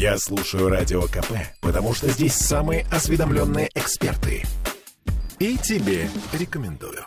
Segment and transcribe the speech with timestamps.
[0.00, 4.46] Я слушаю Радио КП, потому что здесь самые осведомленные эксперты.
[5.38, 7.04] И тебе рекомендую.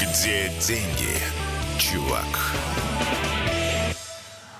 [0.00, 1.14] Где деньги,
[1.78, 2.26] чувак?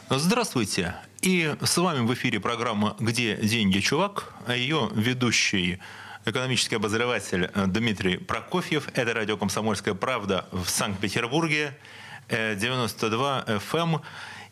[0.09, 0.95] Здравствуйте.
[1.21, 4.32] И с вами в эфире программа «Где деньги, чувак?».
[4.46, 5.80] Ее ведущий
[6.25, 8.89] экономический обозреватель Дмитрий Прокофьев.
[8.95, 11.77] Это радио «Комсомольская правда» в Санкт-Петербурге.
[12.29, 14.00] 92 FM.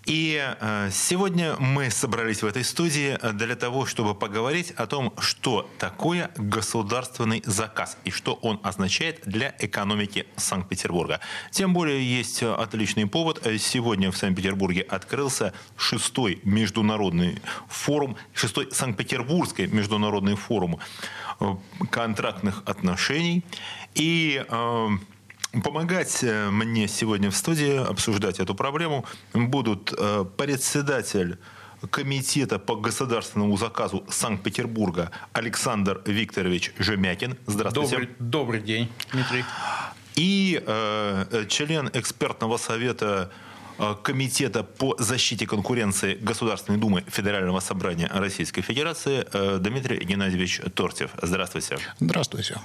[0.05, 5.71] И э, сегодня мы собрались в этой студии для того, чтобы поговорить о том, что
[5.79, 11.21] такое государственный заказ и что он означает для экономики Санкт-Петербурга.
[11.53, 13.47] Тем более есть отличный повод.
[13.61, 20.81] Сегодня в Санкт-Петербурге открылся шестой международный форум, шестой Санкт-Петербургский международный форум
[21.39, 21.55] э,
[21.93, 23.45] контрактных отношений.
[23.95, 24.89] И э,
[25.61, 31.39] Помогать э, мне сегодня в студии обсуждать эту проблему будут э, председатель
[31.91, 37.37] комитета по государственному заказу Санкт-Петербурга Александр Викторович Жемякин.
[37.47, 37.91] Здравствуйте.
[37.91, 39.45] Добрый, добрый день, Дмитрий.
[40.15, 43.31] И э, член экспертного совета
[43.79, 51.11] Э, Комитета по защите конкуренции Государственной Думы Федерального собрания Российской Федерации э, Дмитрий Геннадьевич Тортьев.
[51.21, 51.79] Здравствуйте.
[51.99, 52.61] Здравствуйте.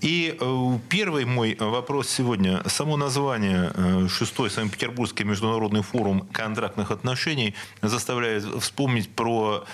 [0.00, 2.62] И э, первый мой вопрос сегодня.
[2.68, 3.72] Само название
[4.08, 9.64] «Шестой Санкт-Петербургский международный форум контрактных отношений» заставляет вспомнить про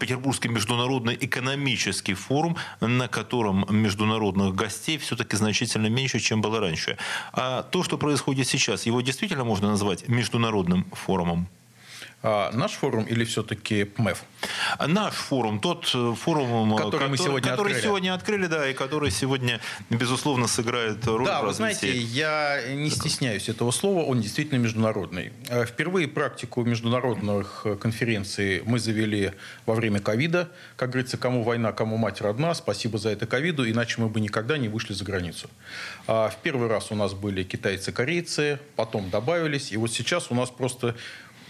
[0.00, 6.98] Петербургский международный экономический форум, на котором международных гостей все-таки значительно меньше, чем было раньше.
[7.32, 11.48] А то, что происходит сейчас, его действительно можно назвать международным форумом?
[12.20, 14.24] А наш форум или все-таки ПМЭФ?
[14.88, 17.80] Наш форум, тот э, форум, который, который, мы сегодня, который открыли.
[17.80, 22.90] сегодня открыли, да, и который сегодня, безусловно, сыграет роль да, в вы знаете, я не
[22.90, 25.32] стесняюсь этого слова, он действительно международный.
[25.48, 29.32] Э, впервые практику международных э, конференций мы завели
[29.64, 30.50] во время ковида.
[30.74, 34.58] Как говорится, кому война, кому мать родна, спасибо за это ковиду, иначе мы бы никогда
[34.58, 35.48] не вышли за границу.
[36.08, 40.50] А в первый раз у нас были китайцы-корейцы, потом добавились, и вот сейчас у нас
[40.50, 40.96] просто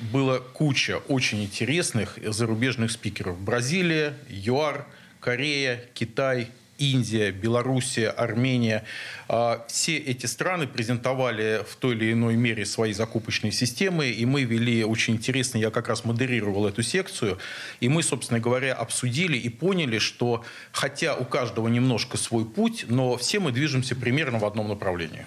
[0.01, 3.39] было куча очень интересных зарубежных спикеров.
[3.39, 4.87] Бразилия, ЮАР,
[5.21, 6.49] Корея, Китай,
[6.79, 8.85] Индия, Белоруссия, Армения.
[9.29, 14.45] А, все эти страны презентовали в той или иной мере свои закупочные системы, и мы
[14.45, 17.39] вели очень интересно, я как раз модерировал эту секцию,
[17.81, 23.17] и мы, собственно говоря, обсудили и поняли, что хотя у каждого немножко свой путь, но
[23.17, 25.27] все мы движемся примерно в одном направлении.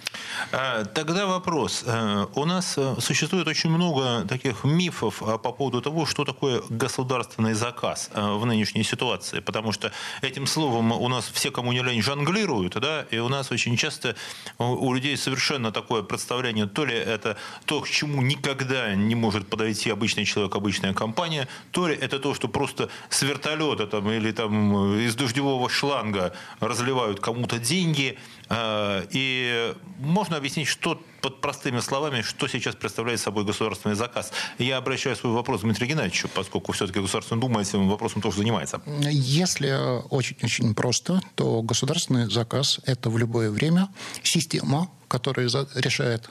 [0.51, 1.83] А, тогда вопрос.
[1.85, 6.61] Э, у нас э, существует очень много таких мифов а, по поводу того, что такое
[6.69, 9.91] государственный заказ э, в нынешней ситуации, потому что
[10.21, 14.15] этим словом у нас все, кому не лень, жонглируют, да, и у нас очень часто
[14.57, 19.89] у людей совершенно такое представление, то ли это то, к чему никогда не может подойти
[19.89, 24.95] обычный человек, обычная компания, то ли это то, что просто с вертолета там, или там,
[24.97, 28.17] из дождевого шланга разливают кому-то деньги,
[28.49, 34.31] а, и можно объяснить, что под простыми словами, что сейчас представляет собой государственный заказ.
[34.57, 38.81] Я обращаю свой вопрос к Дмитрию Геннадьевичу, поскольку все-таки Государственная Дума этим вопросом тоже занимается.
[39.09, 39.71] Если
[40.09, 43.89] очень-очень просто, то государственный заказ– это в любое время
[44.23, 46.29] система, которая решает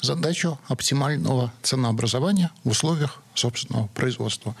[0.00, 4.54] задачу оптимального ценообразования в условиях собственного производства.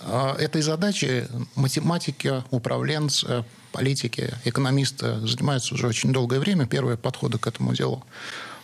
[0.00, 1.24] А этой задачей
[1.54, 6.66] математики, управленцы, политики, экономисты занимаются уже очень долгое время.
[6.66, 8.04] Первые подходы к этому делу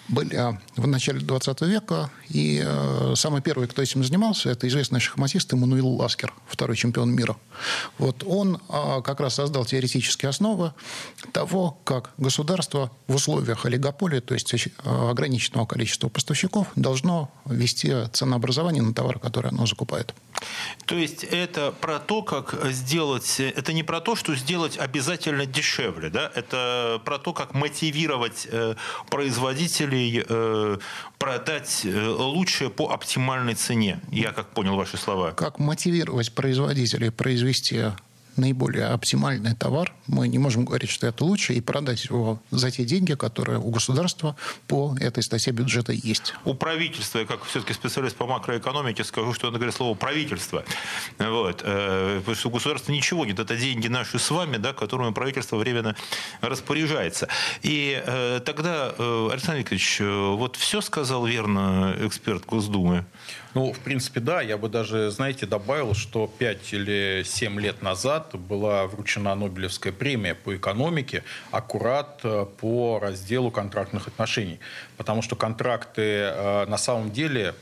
[0.09, 2.10] были а, в начале 20 века.
[2.28, 7.37] И э, самый первый, кто этим занимался, это известный шахматист Эммануил Ласкер, второй чемпион мира.
[7.98, 10.72] Вот он э, как раз создал теоретические основы
[11.32, 18.82] того, как государство в условиях олигополии, то есть э, ограниченного количества поставщиков, должно вести ценообразование
[18.82, 20.14] на товар, который оно закупает.
[20.87, 23.41] То есть это про то, как сделать...
[23.41, 26.31] Это не про то, что сделать обязательно дешевле, да?
[26.34, 28.75] Это про то, как мотивировать э,
[29.09, 30.78] производителей производителей э,
[31.19, 34.00] продать э, лучшее по оптимальной цене.
[34.11, 35.32] Я как понял ваши слова.
[35.32, 37.81] Как мотивировать производителей произвести
[38.36, 42.84] наиболее оптимальный товар, мы не можем говорить, что это лучше, и продать его за те
[42.84, 44.36] деньги, которые у государства
[44.66, 46.34] по этой статье бюджета есть.
[46.44, 50.64] У правительства, я как все-таки специалист по макроэкономике, скажу, что надо говорить слово правительство.
[51.19, 51.62] Вот.
[51.64, 53.38] Э, потому что у государства ничего нет.
[53.38, 55.96] Это деньги наши с вами, да, которыми правительство временно
[56.40, 57.28] распоряжается.
[57.62, 63.04] И э, тогда, э, Александр Викторович, вот все сказал верно эксперт Госдумы?
[63.55, 64.43] Ну, в принципе, да.
[64.43, 70.35] Я бы даже, знаете, добавил, что 5 или 7 лет назад была вручена Нобелевская премия
[70.35, 71.23] по экономике
[71.53, 74.59] аккурат э, по разделу контрактных отношений.
[74.97, 77.55] Потому что контракты э, на самом деле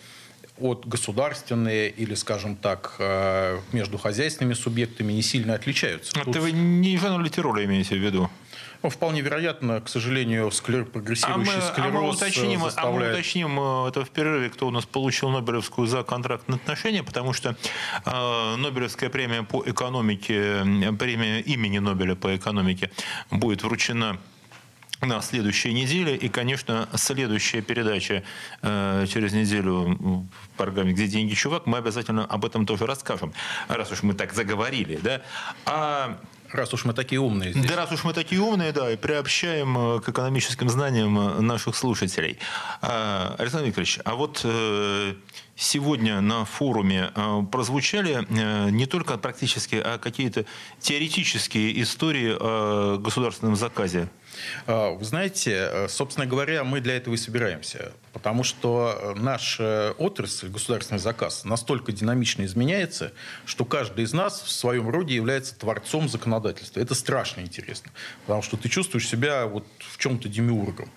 [0.59, 6.12] от государственные или, скажем так, э, между хозяйственными субъектами не сильно отличаются.
[6.15, 6.37] Это Тут...
[6.37, 8.31] вы не Жанну Литерола имеете в виду?
[8.82, 10.84] Ну, вполне вероятно, к сожалению, склер...
[10.84, 12.79] прогрессирующий а мы, склероз а мы уточним, заставляет...
[12.79, 17.02] а мы уточним э, это в перерыве, кто у нас получил Нобелевскую за контрактные отношения,
[17.02, 17.56] потому что
[18.05, 20.64] э, Нобелевская премия по экономике,
[20.99, 22.90] премия имени Нобеля по экономике
[23.31, 24.19] будет вручена
[25.00, 26.17] на следующей неделе.
[26.17, 28.23] И, конечно, следующая передача
[28.62, 33.32] э, через неделю в программе «Где деньги, чувак?» мы обязательно об этом тоже расскажем,
[33.69, 34.99] раз уж мы так заговорили.
[35.02, 35.23] Да?
[35.67, 36.19] А
[36.52, 37.66] Раз уж мы такие умные здесь.
[37.66, 41.75] Да, раз уж мы такие умные, да, и приобщаем э, к экономическим знаниям э, наших
[41.75, 42.38] слушателей.
[42.82, 45.14] А, Александр Викторович, а вот э,
[45.56, 47.10] сегодня на форуме
[47.50, 48.26] прозвучали
[48.70, 50.44] не только практически, а какие-то
[50.78, 54.08] теоретические истории о государственном заказе
[54.66, 57.93] а, вы знаете, собственно говоря, мы для этого и собираемся.
[58.12, 63.12] Потому что э, наша отрасль, государственный заказ, настолько динамично изменяется,
[63.47, 66.81] что каждый из нас в своем роде является творцом законодательства.
[66.81, 67.91] Это страшно интересно.
[68.26, 70.91] Потому что ты чувствуешь себя вот в чем-то демиургом.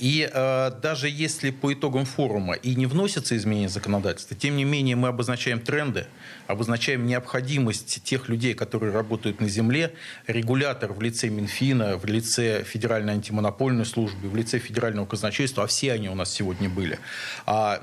[0.00, 4.96] И э, даже если по итогам форума и не вносятся изменения законодательства, тем не менее
[4.96, 6.08] мы обозначаем тренды,
[6.48, 9.94] обозначаем необходимость тех людей, которые работают на земле,
[10.26, 15.92] регулятор в лице Минфина, в лице Федеральной антимонопольной службы, в лице Федерального казначейства, а все
[15.92, 16.98] они у нас сегодня были,
[17.46, 17.80] а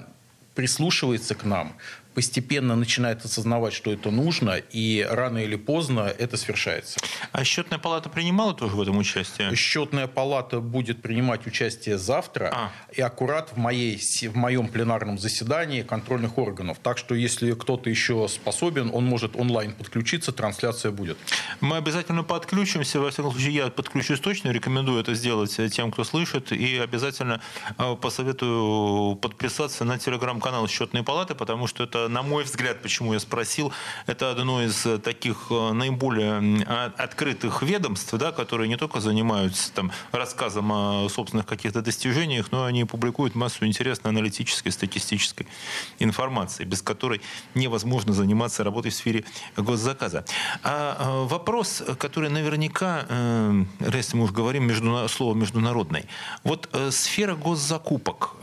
[0.56, 1.76] прислушивается к нам,
[2.14, 7.00] постепенно начинает осознавать, что это нужно, и рано или поздно это свершается.
[7.32, 9.56] А счетная палата принимала тоже в этом участие?
[9.56, 12.72] Счетная палата будет принимать участие завтра а.
[12.92, 16.78] и аккурат в, моей, в моем пленарном заседании контрольных органов.
[16.82, 21.18] Так что если кто-то еще способен, он может онлайн подключиться, трансляция будет.
[21.62, 23.00] Мы обязательно подключимся.
[23.00, 24.50] Во всяком случае, я подключусь точно.
[24.50, 26.52] Рекомендую это сделать тем, кто слышит.
[26.52, 27.42] И обязательно
[27.78, 33.20] э, посоветую подписаться на телеграм-канал счетной палаты, потому что это на мой взгляд, почему я
[33.20, 33.74] спросил,
[34.08, 36.64] это одно из э, таких э, наиболее
[36.98, 42.86] открытых ведомств, да, которые не только занимаются там, рассказом о собственных каких-то достижениях, но они
[42.86, 45.48] публикуют массу интересной аналитической, статистической
[46.00, 47.22] информации, без которой
[47.56, 49.24] невозможно заниматься работой в сфере
[49.58, 50.26] госзаказа.
[50.64, 53.64] А, а вопрос, который наверняка, э,
[53.94, 56.06] если мы уже говорим между, слово международный,
[56.44, 58.36] вот сфера госзакупок,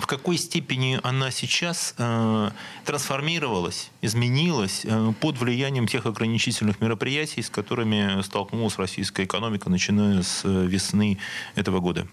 [0.00, 2.50] в какой степени она сейчас э,
[2.84, 10.42] трансформировалась, изменилась э, под влиянием тех ограничительных мероприятий, с которыми столкнулась российская экономика, начиная с
[10.44, 11.18] э, весны
[11.54, 12.06] этого года?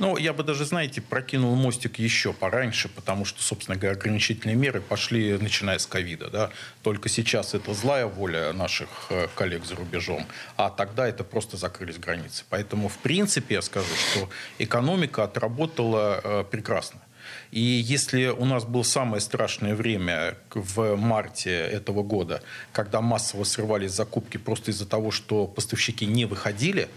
[0.00, 4.80] Ну, я бы даже, знаете, прокинул мостик еще пораньше, потому что, собственно говоря, ограничительные меры
[4.80, 6.30] пошли, начиная с ковида.
[6.30, 6.50] Да?
[6.82, 10.26] Только сейчас это злая воля наших э, коллег за рубежом,
[10.56, 12.44] а тогда это просто закрылись границы.
[12.48, 16.98] Поэтому, в принципе, я скажу, что экономика отработала э, прекрасно.
[17.50, 22.42] И если у нас было самое страшное время в марте этого года,
[22.72, 26.88] когда массово срывались закупки просто из-за того, что поставщики не выходили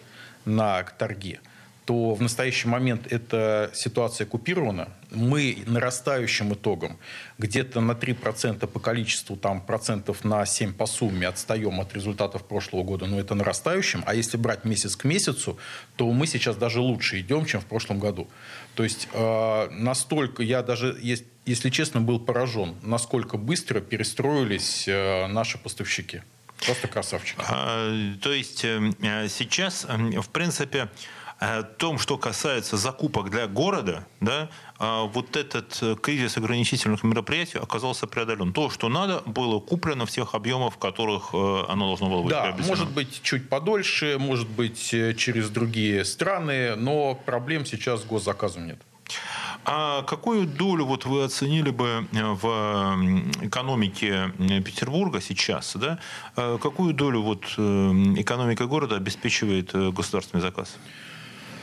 [0.46, 1.40] на торги,
[1.86, 4.88] то в настоящий момент эта ситуация купирована.
[5.12, 6.98] Мы нарастающим итогом
[7.38, 12.84] где-то на 3% по количеству, там процентов на 7 по сумме отстаем от результатов прошлого
[12.84, 14.04] года, но это нарастающим.
[14.06, 15.58] А если брать месяц к месяцу,
[15.98, 18.28] то мы сейчас даже лучше идем, чем в прошлом году.
[18.76, 20.98] То есть э, настолько, я даже,
[21.46, 26.22] если честно, был поражен, насколько быстро перестроились э, наши поставщики.
[26.66, 27.40] Просто красавчики.
[27.48, 28.92] А, то есть э,
[29.30, 30.90] сейчас, э, в принципе,
[31.44, 37.58] о том, что касается закупок для города, да, а вот этот э, кризис ограничительных мероприятий
[37.58, 38.54] оказался преодолен.
[38.54, 42.32] То, что надо, было куплено в тех объемах, в которых э, оно должно было быть
[42.32, 42.70] да, приобретено.
[42.70, 48.68] может быть, чуть подольше, может быть, э, через другие страны, но проблем сейчас с госзаказом
[48.68, 48.80] нет.
[49.66, 55.76] А какую долю вот вы оценили бы в экономике Петербурга сейчас?
[55.76, 56.00] Да?
[56.36, 60.78] Какую долю вот экономика города обеспечивает государственный заказ?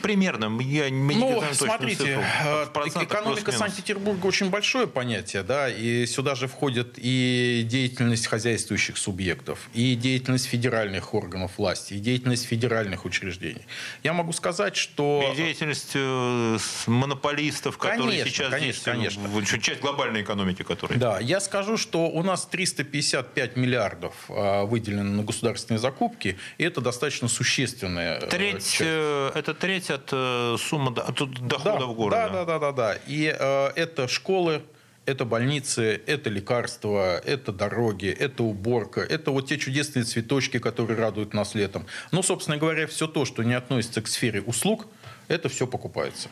[0.01, 0.59] Примерно.
[0.61, 2.65] Я не ну, знаю смотрите, э,
[3.03, 9.95] экономика Санкт-Петербурга очень большое понятие, да, и сюда же входит и деятельность хозяйствующих субъектов, и
[9.95, 13.65] деятельность федеральных органов власти, и деятельность федеральных учреждений.
[14.03, 15.31] Я могу сказать, что...
[15.33, 19.59] И деятельность э, монополистов, которые конечно, сейчас конечно, здесь, конечно.
[19.59, 20.97] часть глобальной экономики, которая...
[20.97, 26.81] Да, я скажу, что у нас 355 миллиардов э, выделено на государственные закупки, и это
[26.81, 28.81] достаточно существенная треть, часть.
[28.81, 31.15] Это треть от э, суммы от
[31.47, 32.29] доходов да, города.
[32.31, 32.99] Да, да, да, да, да.
[33.07, 34.61] И э, это школы,
[35.05, 41.33] Это больницы, это лекарства, это дороги, это уборка, это вот те чудесные цветочки, которые радуют
[41.33, 41.87] нас летом.
[42.11, 44.85] Ну, собственно говоря, все то, что не относится к сфере услуг,
[45.27, 46.29] это все покупается.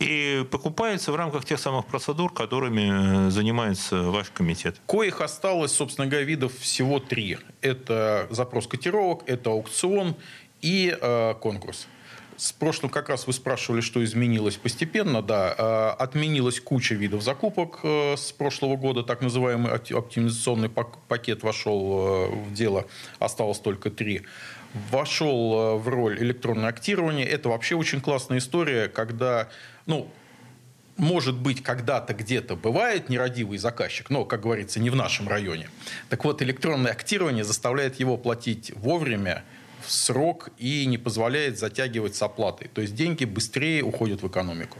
[0.00, 4.76] И покупается в рамках тех самых процедур, которыми э, занимается ваш комитет.
[4.86, 7.38] Коих осталось, собственно говоря, видов всего три.
[7.62, 10.16] Это запрос котировок, это аукцион
[10.60, 11.86] и э, конкурс.
[12.36, 15.22] С прошлым как раз вы спрашивали, что изменилось постепенно.
[15.22, 19.02] Да, э, отменилась куча видов закупок э, с прошлого года.
[19.02, 22.86] Так называемый оптимизационный пакет вошел в дело.
[23.18, 24.22] Осталось только три
[24.90, 27.26] вошел в роль электронное актирование.
[27.26, 29.48] Это вообще очень классная история, когда
[29.86, 30.10] ну,
[30.96, 35.68] может быть, когда-то где-то бывает нерадивый заказчик, но, как говорится, не в нашем районе.
[36.08, 39.44] Так вот, электронное актирование заставляет его платить вовремя,
[39.84, 42.68] в срок и не позволяет затягивать с оплатой.
[42.68, 44.78] То есть деньги быстрее уходят в экономику.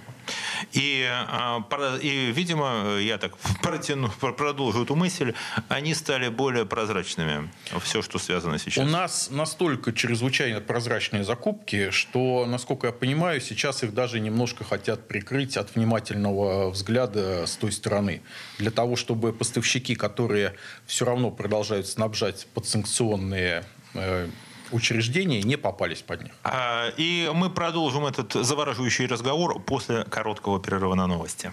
[0.72, 1.62] И, а,
[2.02, 5.34] и видимо, я так протяну, продолжу эту мысль,
[5.68, 7.50] они стали более прозрачными,
[7.80, 8.84] все, что связано сейчас.
[8.84, 15.06] У нас настолько чрезвычайно прозрачные закупки, что, насколько я понимаю, сейчас их даже немножко хотят
[15.08, 18.22] прикрыть от внимательного взгляда с той стороны.
[18.58, 20.54] Для того, чтобы поставщики, которые
[20.86, 24.28] все равно продолжают снабжать подсанкционные э,
[24.70, 26.32] учреждения не попались под них.
[26.44, 31.52] А, и мы продолжим этот завораживающий разговор после короткого перерыва на новости.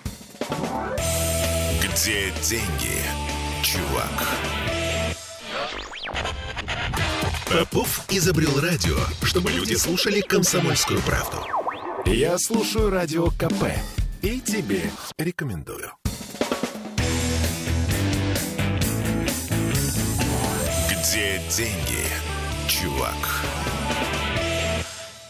[1.82, 3.02] Где деньги,
[3.64, 4.28] чувак?
[7.52, 11.38] Попов изобрел радио, чтобы люди слушали комсомольскую правду.
[12.06, 13.66] Я слушаю радио КП
[14.22, 14.82] и тебе
[15.18, 15.92] рекомендую.
[20.90, 22.33] Где деньги?
[22.84, 23.16] Чувак.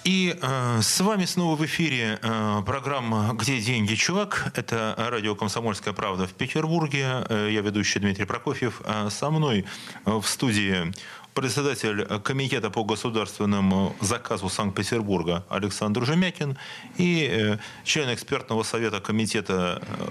[0.03, 4.51] И э, с вами снова в эфире э, программа «Где деньги, чувак?».
[4.55, 7.24] Это радио «Комсомольская правда» в Петербурге.
[7.29, 8.81] Э, я ведущий Дмитрий Прокофьев.
[8.86, 9.65] А со мной
[10.05, 10.91] в студии
[11.33, 16.57] председатель Комитета по государственному заказу Санкт-Петербурга Александр Жемякин
[16.98, 20.07] и э, член экспертного совета Комитета э,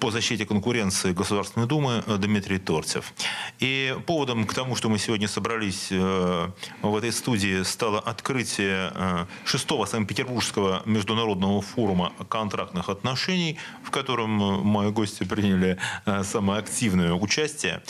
[0.00, 3.12] по защите конкуренции Государственной Думы э, Дмитрий Торцев.
[3.58, 6.48] И поводом к тому, что мы сегодня собрались э,
[6.82, 14.90] в этой студии, стало открытие э, шестого Санкт-Петербургского международного форума контрактных отношений, в котором мои
[14.90, 15.78] гости приняли
[16.22, 17.82] самое активное участие.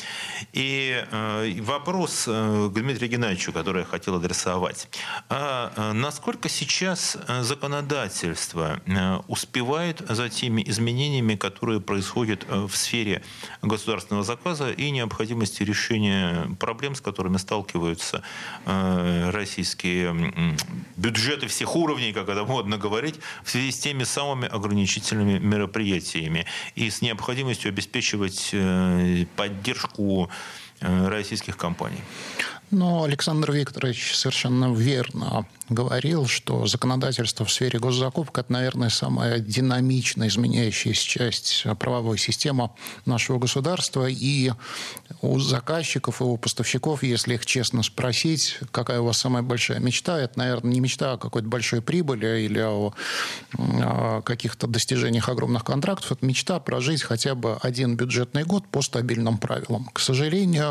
[0.53, 1.05] И
[1.61, 4.89] вопрос к Дмитрию Геннадьевичу, который я хотел адресовать.
[5.29, 8.81] А насколько сейчас законодательство
[9.29, 13.23] успевает за теми изменениями, которые происходят происходит э, в сфере
[13.61, 18.23] государственного заказа и необходимости решения проблем, с которыми сталкиваются
[18.65, 20.57] э, российские
[20.97, 26.47] бюджеты всех уровней, как это модно говорить, в связи с теми самыми ограничительными мероприятиями.
[26.75, 30.31] И с необходимостью обеспечивать э, поддержку
[30.81, 32.03] российских компаний.
[32.71, 40.29] Но Александр Викторович совершенно верно говорил, что законодательство в сфере госзакупок– это, наверное, самая динамично
[40.29, 42.71] изменяющаяся часть правовой системы
[43.07, 44.07] нашего государства.
[44.09, 44.53] И
[45.21, 50.21] у заказчиков, и у поставщиков, если их честно спросить, какая у вас самая большая мечта,
[50.21, 52.93] это, наверное, не мечта о какой-то большой прибыли или о,
[53.59, 56.13] о каких-то достижениях огромных контрактов.
[56.13, 59.89] Это мечта прожить хотя бы один бюджетный год по стабильным правилам.
[59.93, 60.70] К сожалению,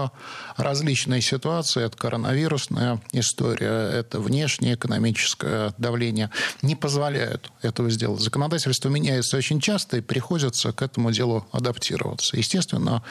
[0.57, 6.29] различные ситуации– это коронавирусная история, это внешняя экономическое давление
[6.61, 8.21] не позволяют этого сделать.
[8.21, 12.37] Законодательство меняется очень часто, и приходится к этому делу адаптироваться.
[12.37, 13.03] Естественно,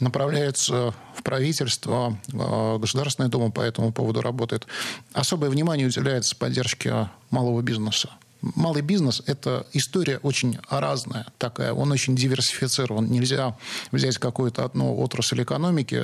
[0.00, 4.66] направляется в правительство, а, Государственная Дума по этому поводу работает.
[5.12, 8.10] Особое внимание уделяется поддержке малого бизнеса
[8.42, 13.06] малый бизнес– это история очень разная такая, он очень диверсифицирован.
[13.06, 13.56] Нельзя
[13.92, 16.02] взять какую-то одну отрасль экономики,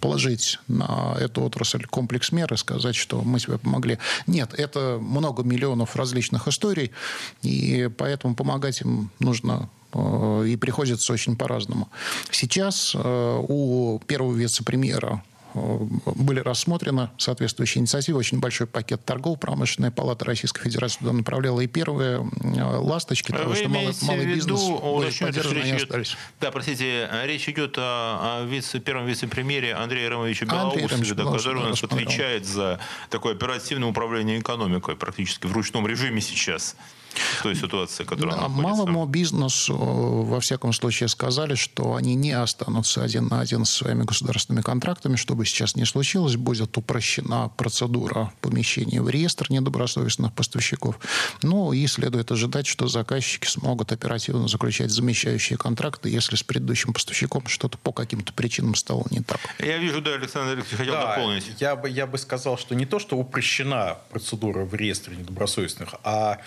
[0.00, 3.98] положить на эту отрасль комплекс мер и сказать, что мы тебе помогли.
[4.26, 6.90] Нет, это много миллионов различных историй,
[7.42, 11.88] и поэтому помогать им нужно э, и приходится очень по-разному.
[12.30, 15.22] Сейчас э, у первого вице-премьера
[15.54, 18.18] были рассмотрены соответствующие инициативы.
[18.18, 21.60] Очень большой пакет торгово-промышленная палата Российской Федерации туда направляла.
[21.60, 26.16] И первые э, ласточки того, Вы что малый, малый бизнес были поддержаны, они остались.
[26.40, 31.82] Да, простите, речь идет о, вице, первом вице-премьере Андрея Ромовича Белоусове, да, который у нас
[31.82, 32.78] отвечает за
[33.10, 36.76] такое оперативное управление экономикой практически в ручном режиме сейчас.
[37.42, 38.62] Той ситуации, которая да, находится?
[38.62, 44.04] Малому бизнесу, во всяком случае, сказали, что они не останутся один на один с своими
[44.04, 45.16] государственными контрактами.
[45.16, 50.98] Что бы сейчас ни случилось, будет упрощена процедура помещения в реестр недобросовестных поставщиков.
[51.42, 57.46] Ну и следует ожидать, что заказчики смогут оперативно заключать замещающие контракты, если с предыдущим поставщиком
[57.46, 59.40] что-то по каким-то причинам стало не так.
[59.58, 61.52] Я вижу, да, Александр Алексеевич хотел да, дополнить.
[61.60, 66.38] Я бы, я бы сказал, что не то, что упрощена процедура в реестре недобросовестных, а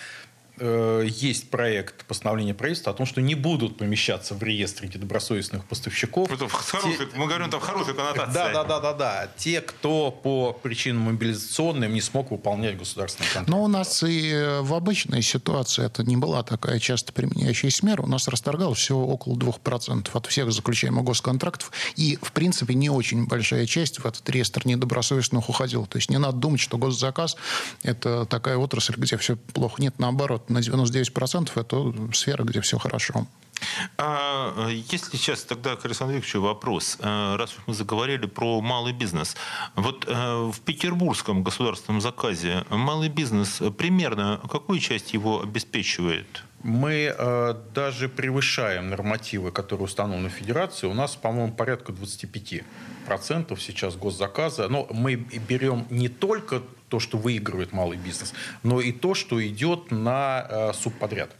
[0.63, 6.31] Э, есть проект постановления правительства о том, что не будут помещаться в реестре недобросовестных поставщиков.
[6.31, 7.17] Это хороший, те...
[7.17, 8.31] Мы говорим там в хорошей коннотации.
[8.31, 9.31] Да, да, да, да, да.
[9.37, 13.49] Те, кто по причинам мобилизационным не смог выполнять государственный контракт.
[13.49, 18.03] Но у нас и в обычной ситуации это не была такая часто применяющаяся мера.
[18.03, 21.71] У нас расторгалось всего около 2% от всех заключаемых госконтрактов.
[21.95, 25.87] И, в принципе, не очень большая часть в этот реестр недобросовестных уходила.
[25.87, 27.35] То есть не надо думать, что госзаказ–
[27.81, 29.81] это такая отрасль, где все плохо.
[29.81, 33.27] Нет, наоборот на 99% это сфера, где все хорошо.
[33.97, 39.35] А если сейчас тогда к Александру Викторовичу вопрос, а, раз мы заговорили про малый бизнес.
[39.75, 46.43] Вот а, в петербургском государственном заказе малый бизнес примерно какую часть его обеспечивает?
[46.63, 50.91] Мы э, даже превышаем нормативы, которые установлены Федерацией.
[50.91, 54.67] У нас, по-моему, порядка 25% сейчас госзаказа.
[54.67, 59.91] Но мы берем не только то, что выигрывает малый бизнес, но и то, что идет
[59.91, 61.31] на э, субподряд.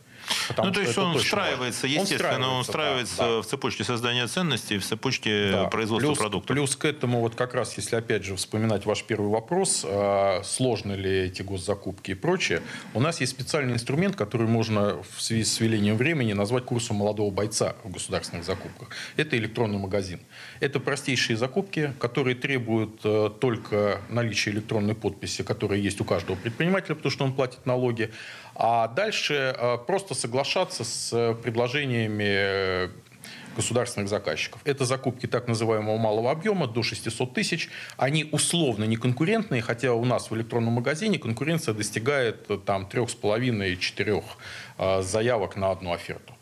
[0.58, 3.42] Ну, то есть он встраивается, естественно, он встраивается, да, да.
[3.42, 5.66] в цепочке создания ценностей, в цепочке да.
[5.66, 6.56] производства плюс, продуктов.
[6.56, 10.94] Плюс к этому, вот как раз, если опять же вспоминать ваш первый вопрос, э, сложны
[10.94, 12.62] ли эти госзакупки и прочее,
[12.94, 17.32] у нас есть специальный инструмент, который можно в связи с велением времени назвать курсом молодого
[17.32, 18.90] бойца в государственных закупках.
[19.18, 20.20] Это электронный магазин.
[20.60, 26.96] Это простейшие закупки, которые требуют э, только наличия электронной подписи, которая есть у каждого предпринимателя,
[26.96, 28.12] потому что он платит налоги.
[28.56, 32.90] А дальше э, просто соглашаться с э, предложениями э,
[33.56, 34.62] государственных заказчиков.
[34.64, 37.70] Это закупки так называемого малого объема до 600 тысяч.
[37.98, 44.24] Они условно не конкурентные, хотя у нас в электронном магазине конкуренция достигает там 3,5-4
[45.02, 46.34] заявок на одну оферту.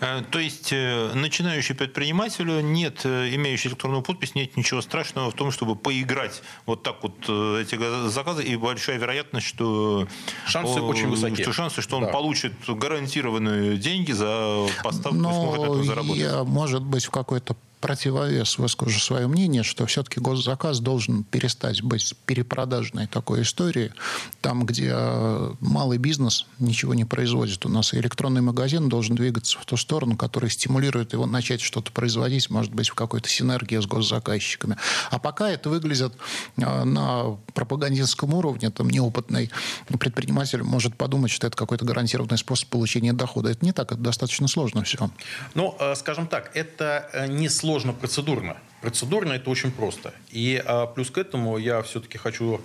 [0.00, 5.34] Э, то есть э, начинающий предпринимателю нет, э, имеющий электронную подпись, нет ничего страшного в
[5.34, 10.06] том, чтобы поиграть вот так вот эти заказы, и большая вероятность, что...
[10.46, 11.42] Шансы очень высокие.
[11.42, 12.12] Что шансы, что он да.
[12.12, 16.22] получит гарантированные деньги за поставку, Но сможет это заработать.
[16.22, 22.14] Я, может быть, в какой-то противовес выскажу свое мнение, что все-таки госзаказ должен перестать быть
[22.26, 23.92] перепродажной такой историей,
[24.40, 27.64] там, где э, малый бизнес ничего не производит.
[27.66, 32.50] У нас электронный магазин должен двигаться в ту сторону, которая стимулирует его начать что-то производить,
[32.50, 34.76] может быть, в какой-то синергии с госзаказчиками.
[35.10, 36.14] А пока это выглядит
[36.56, 39.50] э, на пропагандистском уровне, там неопытный
[39.98, 43.50] предприниматель может подумать, что это какой-то гарантированный способ получения дохода.
[43.50, 45.10] Это не так, это достаточно сложно все.
[45.54, 48.56] Ну, э, скажем так, это не сложно сложно процедурно.
[48.80, 50.14] Процедурно это очень просто.
[50.30, 52.62] И а, плюс к этому я все-таки хочу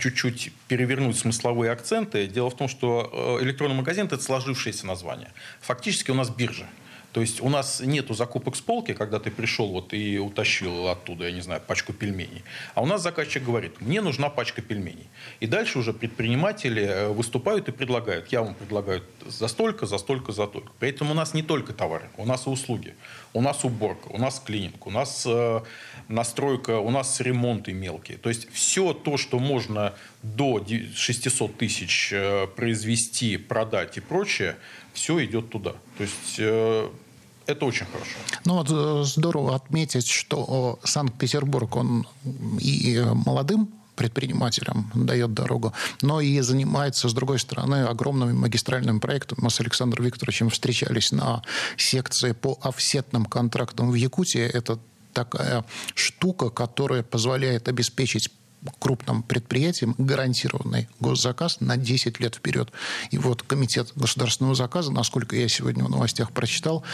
[0.00, 2.26] чуть-чуть перевернуть смысловые акценты.
[2.26, 5.30] Дело в том, что э, электронный магазин– это сложившееся название.
[5.60, 6.66] Фактически у нас биржа.
[7.12, 11.26] То есть у нас нету закупок с полки, когда ты пришел вот и утащил оттуда,
[11.26, 12.42] я не знаю, пачку пельменей.
[12.74, 15.08] А у нас заказчик говорит, мне нужна пачка пельменей.
[15.40, 18.32] И дальше уже предприниматели э, выступают и предлагают.
[18.32, 20.72] Я вам предлагаю за столько, за столько, за столько.
[20.78, 22.94] При этом у нас не только товары, у нас и услуги.
[23.34, 25.60] У нас уборка, у нас клининг, у нас э,
[26.08, 28.18] настройка, у нас ремонты мелкие.
[28.18, 30.64] То есть все то, что можно до
[30.94, 34.56] 600 тысяч э, произвести, продать и прочее,
[34.92, 35.72] все идет туда.
[35.96, 36.90] То есть э,
[37.46, 38.18] это очень хорошо.
[38.44, 42.06] Ну вот э, здорово отметить, что Санкт-Петербург, он
[42.60, 49.40] и молодым предпринимателям дает дорогу, но и занимается, с другой стороны, огромными магистральными проектами.
[49.42, 51.42] Мы с Александром Викторовичем встречались на
[51.76, 54.42] секции по офсетным контрактам в Якутии.
[54.42, 54.78] Это
[55.12, 58.30] такая штука, которая позволяет обеспечить
[58.78, 62.70] крупным предприятиям гарантированный госзаказ на 10 лет вперед.
[63.10, 66.84] И вот Комитет государственного заказа, насколько я сегодня в новостях прочитал,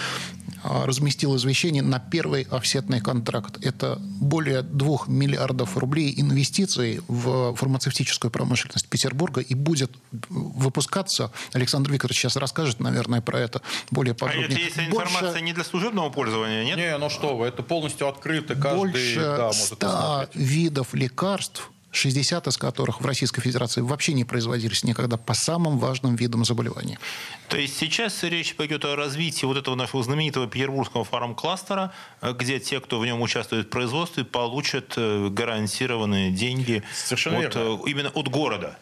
[0.63, 3.65] а, разместил извещение на первый офсетный контракт.
[3.65, 9.93] Это более 2 миллиардов рублей инвестиций в фармацевтическую промышленность Петербурга и будет
[10.29, 14.49] выпускаться, Александр Викторович сейчас расскажет, наверное, про это более подробнее.
[14.49, 15.41] А это если информация Больше...
[15.43, 16.77] не для служебного пользования, нет?
[16.77, 20.37] Не, ну что вы, это полностью открыто, каждый Больше да, может 100 посмотреть.
[20.37, 21.58] видов лекарств
[21.90, 26.98] 60 из которых в Российской Федерации вообще не производились никогда по самым важным видам заболеваний.
[27.48, 32.81] То есть сейчас речь пойдет о развитии вот этого нашего знаменитого петербургского фарм-кластера, где те,
[32.81, 37.83] кто в нем участвует в производстве, получат э, гарантированные деньги Совершенно от, верно.
[37.87, 38.79] именно от города.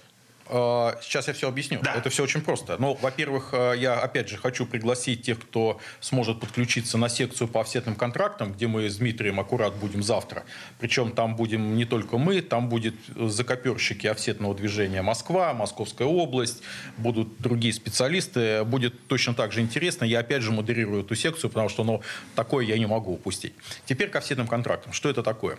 [0.48, 1.80] А, сейчас я все объясню.
[1.82, 1.94] Да.
[1.94, 2.76] Это все очень просто.
[2.78, 7.60] Но, во-первых, а, я опять же хочу пригласить тех, кто сможет подключиться на секцию по
[7.60, 10.44] офсетным контрактам, где мы с Дмитрием аккурат будем завтра.
[10.78, 16.62] Причем там будем не только мы, там будет закоперщики офсетного движения Москва, Московская область,
[16.96, 18.64] будут другие специалисты.
[18.64, 20.04] Будет точно так же интересно.
[20.04, 22.02] Я опять же модерирую эту секцию, потому что ну,
[22.34, 23.54] такое я не могу упустить.
[23.84, 24.92] Теперь к офсетным контрактам.
[24.92, 25.58] Что это такое?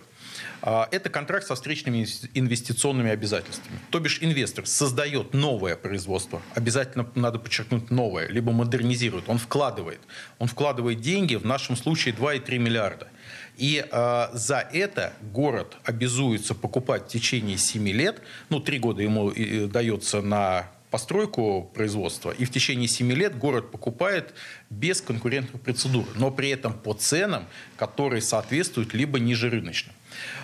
[0.62, 3.80] Это контракт со встречными инвестиционными обязательствами.
[3.90, 10.00] То бишь инвестор создает новое производство, обязательно надо подчеркнуть новое, либо модернизирует, он вкладывает.
[10.38, 13.08] Он вкладывает деньги, в нашем случае 2,3 миллиарда.
[13.58, 19.30] И э, за это город обязуется покупать в течение 7 лет, ну, 3 года ему
[19.32, 24.36] и, дается на постройку производства, и в течение 7 лет город покупает
[24.70, 29.96] без конкурентных процедур, но при этом по ценам, которые соответствуют либо ниже рыночным.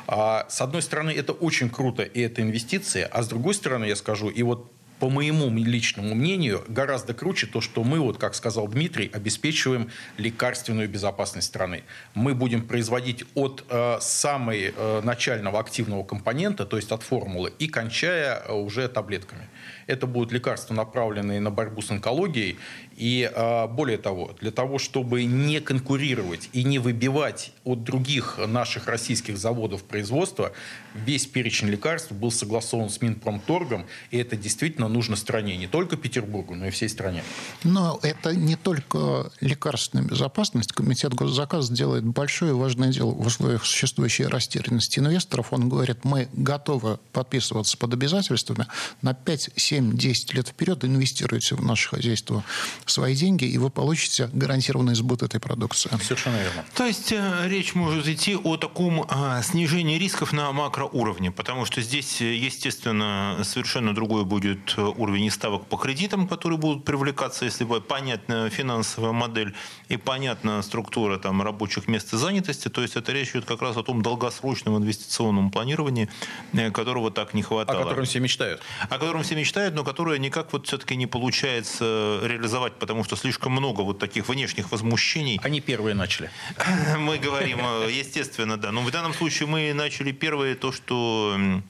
[0.08, 3.95] А, с одной стороны, это очень круто, и это инвестиции, а с другой стороны, я
[3.95, 4.71] скажу, и вот
[5.04, 10.88] по моему личному мнению, гораздо круче то, что мы, вот, как сказал Дмитрий, обеспечиваем лекарственную
[10.88, 11.84] безопасность страны.
[12.13, 17.67] Мы будем производить от э, самой э, начального активного компонента, то есть от формулы, и
[17.67, 19.49] кончая э, уже таблетками.
[19.88, 22.58] Это будут лекарства, направленные на борьбу с онкологией.
[22.96, 28.88] И а, более того, для того, чтобы не конкурировать и не выбивать от других наших
[28.88, 30.54] российских заводов производства,
[30.93, 36.56] весь перечень лекарств был согласован с Минпромторгом, и это действительно нужно стране, не только Петербургу,
[36.56, 37.24] но и всей стране.
[37.63, 40.74] Но это не только лекарственная безопасность.
[40.74, 45.52] Комитет госзаказ делает большое и важное дело в условиях существующей растерянности инвесторов.
[45.52, 48.67] Он говорит, мы готовы подписываться под обязательствами
[49.02, 52.43] на 5-7 7-10 лет вперед инвестируете в наше хозяйство
[52.86, 55.89] свои деньги, и вы получите гарантированный сбыт этой продукции.
[56.01, 56.65] Совершенно верно.
[56.75, 61.81] То есть э, речь может идти о таком а, снижении рисков на макроуровне, потому что
[61.81, 68.49] здесь, естественно, совершенно другой будет уровень ставок по кредитам, которые будут привлекаться, если будет понятна
[68.49, 69.53] финансовая модель
[69.89, 72.67] и понятна структура там, рабочих мест и занятости.
[72.69, 76.09] То есть это речь идет как раз о том долгосрочном инвестиционном планировании,
[76.53, 77.79] э, которого так не хватало.
[77.79, 78.62] О котором все мечтают.
[78.89, 83.15] О котором все мечтают мечтают, но которые никак вот все-таки не получается реализовать, потому что
[83.15, 85.39] слишком много вот таких внешних возмущений.
[85.43, 86.30] Они первые начали.
[86.97, 88.71] Мы говорим, естественно, да.
[88.71, 91.62] Но в данном случае мы начали первые то, что Э,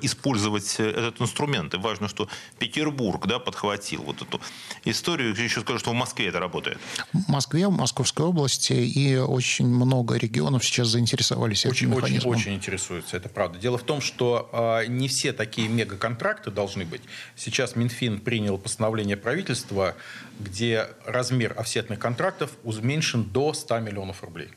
[0.00, 1.74] использовать э, этот инструмент.
[1.74, 2.28] И важно, что
[2.58, 4.40] Петербург да, подхватил вот эту
[4.84, 5.34] историю.
[5.34, 6.78] Еще скажу, что в Москве это работает.
[7.12, 12.32] В Москве, в Московской области и очень много регионов сейчас заинтересовались очень, этим механизмом.
[12.32, 13.58] Очень, очень интересуются, это правда.
[13.58, 17.02] Дело в том, что э, не все такие мегаконтракты должны быть.
[17.36, 19.94] Сейчас Минфин принял постановление правительства,
[20.40, 24.50] где размер офсетных контрактов уменьшен до 100 миллионов рублей.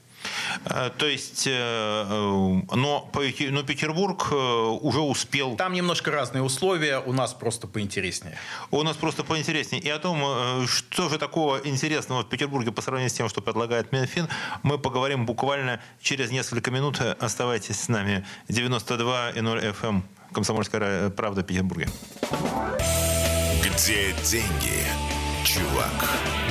[0.66, 5.56] Э, то есть, э, э, но, но Петербург уже успел...
[5.56, 8.38] Там немножко разные условия, у нас просто поинтереснее.
[8.72, 9.82] У нас просто поинтереснее.
[9.82, 13.92] И о том, что же такого интересного в Петербурге по сравнению с тем, что предлагает
[13.92, 14.28] Минфин,
[14.64, 17.00] мы поговорим буквально через несколько минут.
[17.20, 18.26] Оставайтесь с нами.
[18.50, 19.88] 92 и 0 FM.
[19.92, 20.04] Эм.
[20.32, 21.90] Комсомольская правда в Петербурге.
[23.64, 24.86] Где деньги,
[25.44, 26.51] чувак?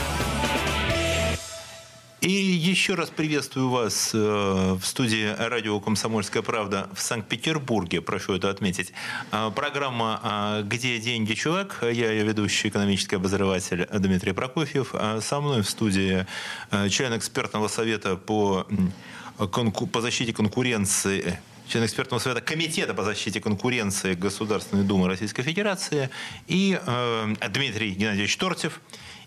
[2.21, 8.51] И еще раз приветствую вас э, в студии радио «Комсомольская правда» в Санкт-Петербурге, прошу это
[8.51, 8.93] отметить.
[9.31, 14.93] Э, программа э, «Где деньги, чувак?» Я ее ведущий экономический обозреватель Дмитрий Прокофьев.
[15.19, 16.27] Со мной в студии
[16.91, 18.67] член экспертного совета по,
[19.37, 21.39] по защите конкуренции
[21.71, 26.09] член экспертного совета Комитета по защите конкуренции Государственной Думы Российской Федерации
[26.47, 28.81] и э, Дмитрий Геннадьевич Тортьев,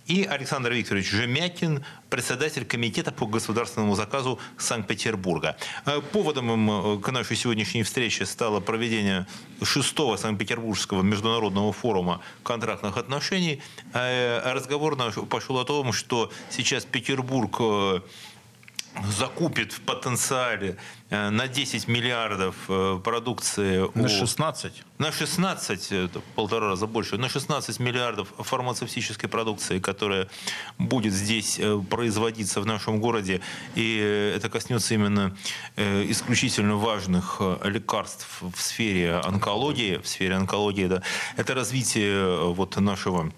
[0.07, 5.57] и Александр Викторович Жемякин, председатель Комитета по государственному заказу Санкт-Петербурга.
[5.87, 9.27] Э, поводом э, к нашей сегодняшней встрече стало проведение
[9.63, 13.63] шестого Санкт-Петербургского международного форума контрактных отношений.
[13.93, 17.61] Э, разговор наш пошел о том, что сейчас Петербург
[19.03, 20.77] закупит в потенциале
[21.11, 23.91] э, на 10 миллиардов э, продукции.
[23.95, 24.83] На 16?
[24.99, 30.29] На 16, это полтора раза больше, на 16 миллиардов фармацевтической продукции, которая
[30.79, 33.41] будет здесь э, производиться в нашем городе.
[33.75, 33.97] И
[34.37, 35.37] это коснется именно
[35.77, 39.99] исключительно важных лекарств в сфере онкологии.
[39.99, 41.03] В сфере онкологии это,
[41.37, 43.33] это развитие вот нашего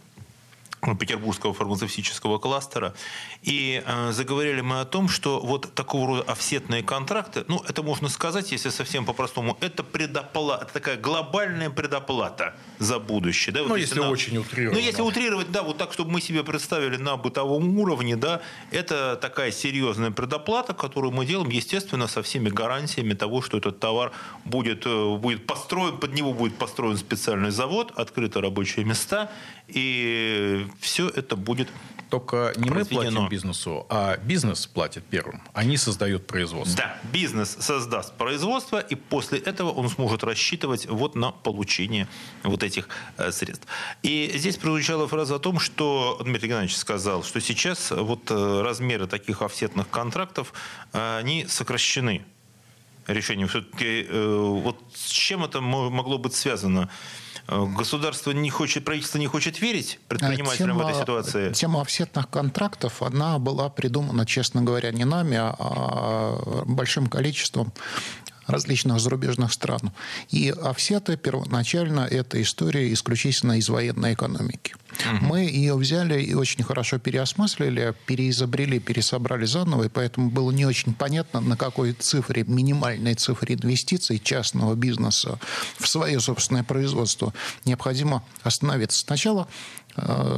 [0.95, 2.95] петербургского фармацевтического кластера.
[3.43, 8.09] И э, заговорили мы о том, что вот такого рода офсетные контракты, ну, это можно
[8.09, 13.55] сказать, если совсем по-простому, это предоплата, это такая глобальная предоплата за будущее.
[13.55, 13.63] Да?
[13.63, 14.79] Вот ну, если, если на, очень утрировать.
[14.79, 19.17] Ну, если утрировать, да, вот так, чтобы мы себе представили на бытовом уровне, да, это
[19.17, 24.13] такая серьезная предоплата, которую мы делаем, естественно, со всеми гарантиями того, что этот товар
[24.45, 29.31] будет, э, будет построен, под него будет построен специальный завод, открыты рабочие места,
[29.69, 31.69] и все это будет
[32.11, 35.43] только не мы платим бизнесу, а бизнес платит первым.
[35.53, 36.77] Они создают производство.
[36.77, 42.07] Да, бизнес создаст производство, и после этого он сможет рассчитывать вот на получение
[42.45, 43.67] вот этих э, средств.
[44.03, 49.07] И здесь прозвучала фраза о том, что Дмитрий Геннадьевич сказал, что сейчас вот э, размеры
[49.07, 50.53] таких офсетных контрактов,
[50.93, 52.25] э, они сокращены
[53.09, 53.49] решением.
[53.49, 56.91] Все-таки вот с чем это могло быть связано?
[57.49, 61.53] Э, государство не хочет, правительство не хочет верить предпринимателям тема, в этой ситуации?
[61.53, 67.73] Тема офсетных контрактов, она была придумана, честно говоря, не нами, а большим количеством
[68.47, 69.93] различных зарубежных стран.
[70.31, 74.75] И офсеты первоначально это история исключительно из военной экономики.
[75.01, 75.25] Угу.
[75.25, 80.95] Мы ее взяли и очень хорошо переосмыслили, переизобрели, пересобрали заново, и поэтому было не очень
[80.95, 85.39] понятно, на какой цифре, минимальной цифре инвестиций частного бизнеса
[85.79, 89.01] в свое собственное производство необходимо остановиться.
[89.01, 89.49] Сначала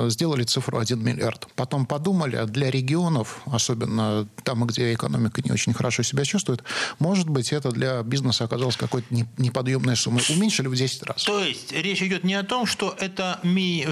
[0.09, 1.49] сделали цифру 1 миллиард.
[1.55, 6.63] Потом подумали, а для регионов, особенно там, где экономика не очень хорошо себя чувствует,
[6.99, 9.07] может быть, это для бизнеса оказалось какой-то
[9.39, 10.23] неподъемной суммой.
[10.29, 11.25] Уменьшили в 10 раз.
[11.25, 13.41] То есть речь идет не о том, что это,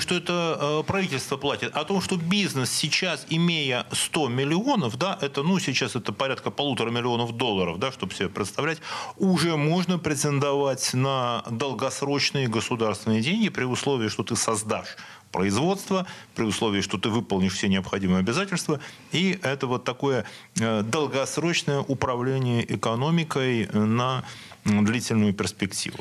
[0.00, 5.18] что это э, правительство платит, а о том, что бизнес сейчас, имея 100 миллионов, да,
[5.20, 8.78] это, ну, сейчас это порядка полутора миллионов долларов, да, чтобы себе представлять,
[9.16, 14.96] уже можно претендовать на долгосрочные государственные деньги при условии, что ты создашь
[15.32, 18.80] производства, при условии, что ты выполнишь все необходимые обязательства.
[19.12, 20.24] И это вот такое
[20.60, 24.24] э, долгосрочное управление экономикой на
[24.64, 25.98] длительную перспективу.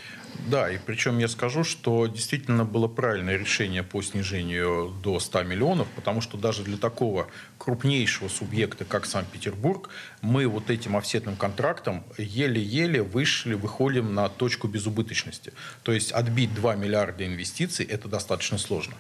[0.48, 5.88] Да, и причем я скажу, что действительно было правильное решение по снижению до 100 миллионов,
[5.96, 9.90] потому что даже для такого крупнейшего субъекта, как Санкт-Петербург,
[10.22, 15.54] мы вот этим офсетным контрактом еле-еле вышли, выходим на точку безубыточности.
[15.84, 18.96] То есть отбить 2 миллиарда инвестиций– это достаточно сложно.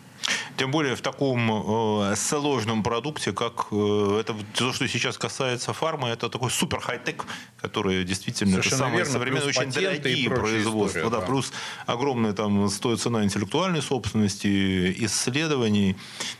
[0.57, 6.09] Тем более в таком э, сложном продукте, как э, это то, что сейчас касается фармы,
[6.09, 7.25] это такой супер хай-тек,
[7.61, 9.13] который действительно Совершенно это самые верно.
[9.13, 10.99] современные, очень дорогие производства.
[10.99, 11.24] История, да, да.
[11.25, 11.51] Плюс
[11.85, 15.95] огромная там стоит цена интеллектуальной собственности, исследований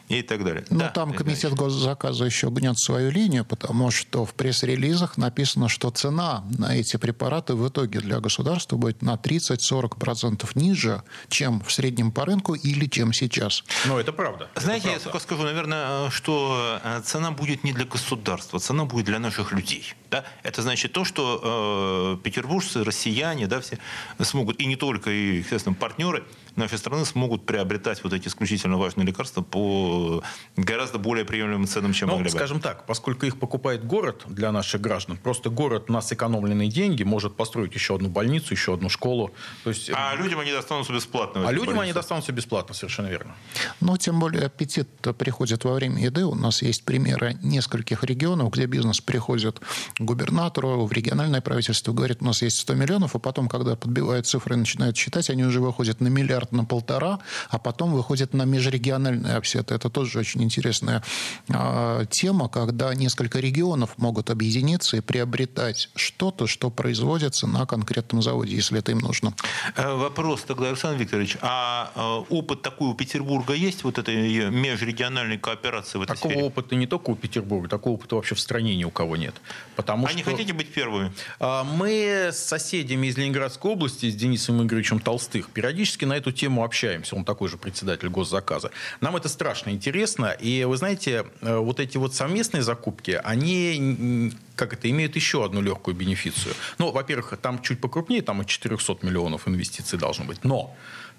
[0.08, 0.65] и так далее.
[0.69, 5.89] Ну, да, там комитет госзаказа еще гнет свою линию, потому что в пресс-релизах написано, что
[5.89, 12.12] цена на эти препараты в итоге для государства будет на 30-40% ниже, чем в среднем
[12.12, 13.63] по рынку или чем сейчас.
[13.86, 14.50] Ну, это правда.
[14.56, 15.00] Знаете, это правда.
[15.00, 19.52] я только скажу, наверное, что э, цена будет не для государства, цена будет для наших
[19.52, 19.93] людей.
[20.15, 20.23] Да?
[20.43, 23.78] Это значит то, что э, петербуржцы, россияне, да, все
[24.21, 26.23] смогут, и не только, и, естественно, партнеры
[26.58, 30.24] нашей страны смогут приобретать вот эти исключительно важные лекарства по
[30.56, 32.38] гораздо более приемлемым ценам, чем ну, могли бы.
[32.38, 37.36] Скажем так, поскольку их покупает город для наших граждан, просто город на сэкономленные деньги может
[37.36, 39.32] построить еще одну больницу, еще одну школу.
[39.63, 41.48] То есть, а людям они достанутся бесплатно.
[41.48, 41.84] А людям больницы.
[41.84, 43.36] они достанутся бесплатно, совершенно верно.
[43.82, 46.26] Но тем более аппетит приходит во время еды.
[46.26, 52.18] У нас есть примеры нескольких регионов, где бизнес приходит к губернатору, в региональное правительство, говорит,
[52.22, 55.60] у нас есть 100 миллионов, а потом, когда подбивают цифры и начинают считать, они уже
[55.60, 59.76] выходят на миллиард миллиард на полтора, а потом выходит на межрегиональные офсеты.
[59.76, 61.02] Это тоже очень интересная
[61.50, 68.56] э, тема, когда несколько регионов могут объединиться и приобретать что-то, что производится на конкретном заводе,
[68.56, 69.34] если это им нужно.
[69.76, 75.38] Э, вопрос тогда, Александр Викторович, а э, опыт такой у Петербурга есть, вот этой межрегиональной
[75.38, 76.46] кооперации в этой Такого сфере?
[76.46, 79.36] опыта не только у Петербурга, такого опыта вообще в стране ни у кого нет.
[79.76, 80.18] Потому а что...
[80.18, 81.12] не хотите быть первыми?
[81.40, 86.63] А, мы с соседями из Ленинградской области, с Денисом Игоревичем Толстых, периодически на эту тему
[86.63, 87.15] общаемся.
[87.15, 88.71] Он такой же председатель госзаказа.
[89.02, 90.32] Нам это страшно интересно.
[90.32, 95.62] И вы знаете, э, вот эти вот совместные закупки, они как это, имеют еще одну
[95.62, 96.56] легкую бенефицию.
[96.78, 100.43] Ну, во-первых, там чуть покрупнее, там и 400 миллионов инвестиций должно быть.
[100.43, 100.76] Но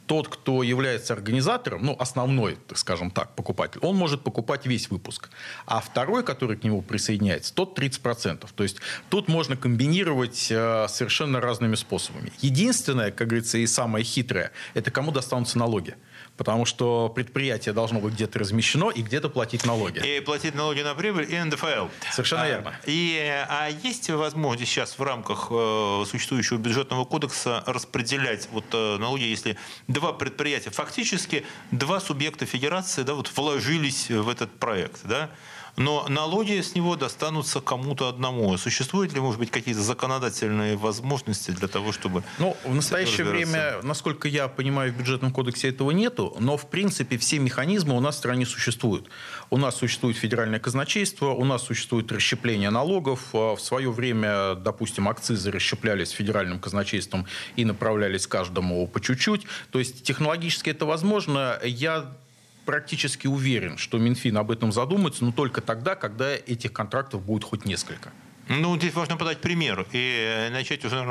[0.07, 5.31] тот, кто является организатором, ну, основной, скажем так, покупатель, он может покупать весь выпуск.
[5.67, 8.49] А второй, который к нему присоединяется, тот 30%.
[8.55, 8.79] То есть
[9.11, 12.33] тут можно комбинировать э, совершенно разными способами.
[12.41, 15.97] Единственное, как говорится, и самое хитрое, это кому достанутся налоги.
[16.37, 19.99] Потому что предприятие должно быть где-то размещено и где-то платить налоги.
[20.07, 21.89] И платить налоги на прибыль и НДФЛ.
[22.13, 22.75] Совершенно а, верно.
[22.87, 23.19] И,
[23.49, 29.57] а есть возможность сейчас в рамках э, существующего бюджетного кодекса распределять вот э, налоги, если
[29.89, 35.31] два предприятия, фактически два субъекта федерации да, вот вложились в этот проект, да,
[35.77, 38.57] но налоги с него достанутся кому-то одному.
[38.57, 42.23] Существуют ли, может быть, какие-то законодательные возможности для того, чтобы...
[42.39, 47.19] Ну, в настоящее время, насколько я понимаю, в бюджетном кодексе этого нету, но, в принципе,
[47.19, 49.09] все механизмы у нас в стране существуют.
[49.51, 53.21] У нас существует федеральное казначейство, у нас существует расщепление налогов.
[53.33, 59.47] А в свое время, допустим, акцизы расщеплялись федеральным казначейством и направлялись каждому по чуть-чуть.
[59.71, 61.59] То есть технологически это возможно.
[61.63, 62.17] Я
[62.67, 67.65] практически уверен, что Минфин об этом задумается, но только тогда, когда этих контрактов будет хоть
[67.65, 68.13] несколько.
[68.49, 71.05] Ну, здесь важно подать пример и начать уже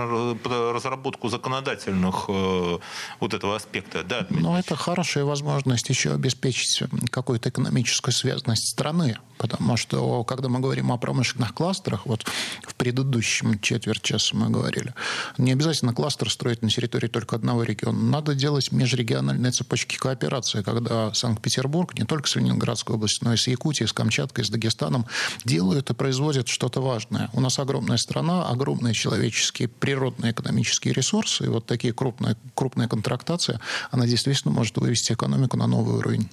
[0.44, 2.78] разработку законодательных э,
[3.20, 4.04] вот этого аспекта.
[4.04, 9.18] Да, Но это хорошая возможность еще обеспечить какую-то экономическую связанность страны.
[9.38, 12.26] Потому что, когда мы говорим о промышленных кластерах, вот
[12.64, 14.94] в предыдущем четверть часа мы говорили,
[15.38, 18.00] не обязательно кластер строить на территории только одного региона.
[18.00, 23.48] Надо делать межрегиональные цепочки кооперации, когда Санкт-Петербург, не только с Ленинградской областью, но и с
[23.48, 25.06] Якутией, с Камчаткой, с Дагестаном
[25.44, 27.25] делают и производят что-то важное.
[27.34, 31.46] У нас огромная страна, огромные человеческие, природные экономические ресурсы.
[31.46, 33.60] И вот такие крупные, крупная контрактация,
[33.92, 36.30] она действительно может вывести экономику на новый уровень.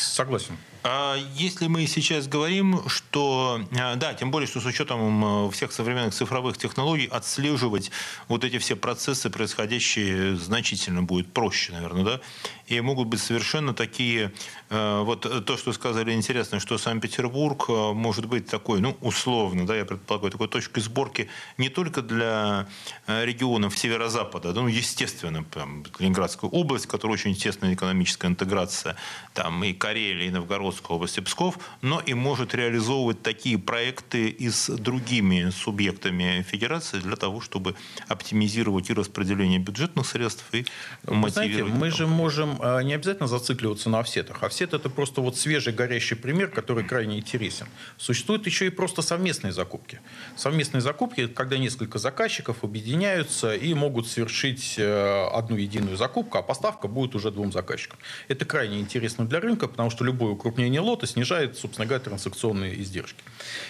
[0.00, 0.56] Согласен.
[0.88, 6.14] А если мы сейчас говорим, что, а, да, тем более, что с учетом всех современных
[6.14, 7.90] цифровых технологий отслеживать
[8.28, 12.20] вот эти все процессы, происходящие, значительно будет проще, наверное, да,
[12.68, 14.32] и могут быть совершенно такие,
[14.70, 19.84] а, вот то, что сказали, интересно, что Санкт-Петербург может быть такой, ну, условно, да, я
[19.86, 22.68] предполагаю, такой точкой сборки не только для
[23.08, 28.94] регионов северо-запада, да, ну, естественно, там, Ленинградская область, которая очень тесная экономическая интеграция,
[29.34, 34.50] там и Карелия, и Новгород Московской области Псков, но и может реализовывать такие проекты и
[34.50, 37.74] с другими субъектами федерации для того, чтобы
[38.08, 40.66] оптимизировать и распределение бюджетных средств и
[41.04, 44.42] Вы знаете, мы же можем а, не обязательно зацикливаться на офсетах.
[44.42, 47.66] Офсет– это просто вот свежий горящий пример, который крайне интересен.
[47.96, 50.00] Существуют еще и просто совместные закупки.
[50.36, 56.88] Совместные закупки, когда несколько заказчиков объединяются и могут совершить э, одну единую закупку, а поставка
[56.88, 57.98] будет уже двум заказчикам.
[58.28, 62.80] Это крайне интересно для рынка, потому что любое укрупнение пополнение лота снижает, собственно говоря, транзакционные
[62.82, 63.22] издержки.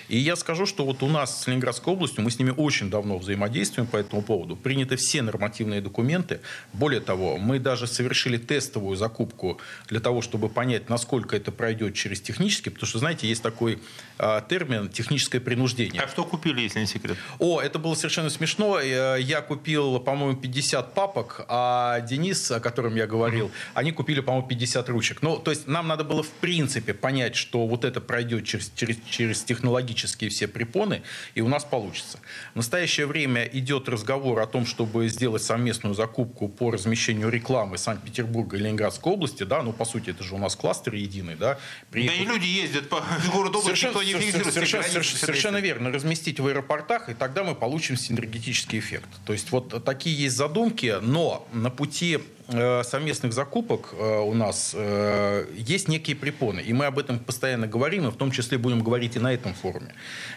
[0.08, 3.18] И я скажу, что вот у нас с Ленинградской областью, мы с ними очень давно
[3.18, 4.56] взаимодействуем по этому поводу.
[4.56, 6.40] Приняты все нормативные документы.
[6.72, 12.20] Более того, мы даже совершили тестовую закупку для того, чтобы понять, насколько это пройдет через
[12.20, 13.78] технический, потому что, знаете, есть такой
[14.18, 16.00] э, термин техническое принуждение.
[16.02, 17.18] А что купили, если не секрет?
[17.38, 18.80] О, это было совершенно смешно.
[18.80, 23.72] Э, я купил, по-моему, 50 папок, а Денис, о котором я говорил, mm-hmm.
[23.74, 25.22] они купили, по-моему, 50 ручек.
[25.22, 28.70] Ну, то есть нам надо было в принципе принципе, понять, что вот это пройдет через,
[28.74, 31.02] через, через технологические все препоны,
[31.34, 32.18] и у нас получится.
[32.54, 38.56] В настоящее время идет разговор о том, чтобы сделать совместную закупку по размещению рекламы Санкт-Петербурга
[38.56, 41.58] и Ленинградской области, да, ну, по сути, это же у нас кластер единый, да.
[41.90, 42.06] При...
[42.06, 46.40] Да и люди ездят по городу области, совершенно, не совершенно, совершенно, совершенно, совершенно верно, разместить
[46.40, 49.08] в аэропортах, и тогда мы получим синергетический эффект.
[49.24, 55.46] То есть вот такие есть задумки, но на пути совместных закупок э, у нас э,
[55.56, 56.60] есть некие препоны.
[56.60, 59.54] И мы об этом постоянно говорим, и в том числе будем говорить и на этом
[59.54, 59.94] форуме.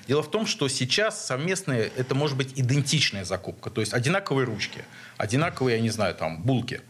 [0.08, 3.70] Дело в том, что сейчас совместные, это может быть идентичная закупка.
[3.70, 4.84] То есть одинаковые ручки,
[5.18, 6.82] одинаковые, я не знаю, там, булки–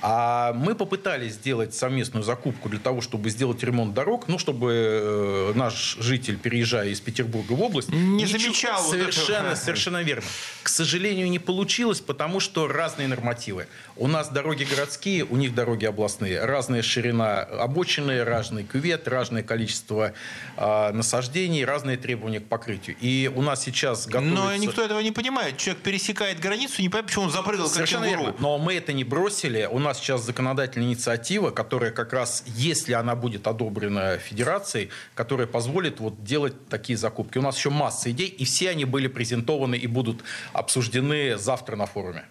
[0.00, 5.52] а мы попытались сделать совместную закупку для того, чтобы сделать ремонт дорог, ну, чтобы э,
[5.54, 7.88] наш житель, переезжая из Петербурга в область...
[7.88, 10.24] Не ничего, замечал Совершенно, вот совершенно верно.
[10.62, 13.66] К сожалению, не получилось, потому что разные нормативы.
[13.96, 16.44] У нас дороги городские, у них дороги областные.
[16.44, 20.12] Разная ширина обочины, разный кювет, разное количество
[20.56, 22.96] э, насаждений, разные требования к покрытию.
[23.00, 24.34] И у нас сейчас готовится...
[24.34, 25.56] Но никто этого не понимает.
[25.56, 28.34] Человек пересекает границу, не понимает, почему он запрыгал Совершенно как верно.
[28.38, 29.68] Но мы это не бросили.
[29.70, 35.46] У нас нас сейчас законодательная инициатива, которая как раз, если она будет одобрена Федерацией, которая
[35.46, 37.38] позволит вот делать такие закупки.
[37.38, 40.22] У нас еще масса идей, и все они были презентованы и будут
[40.52, 42.24] обсуждены завтра на форуме.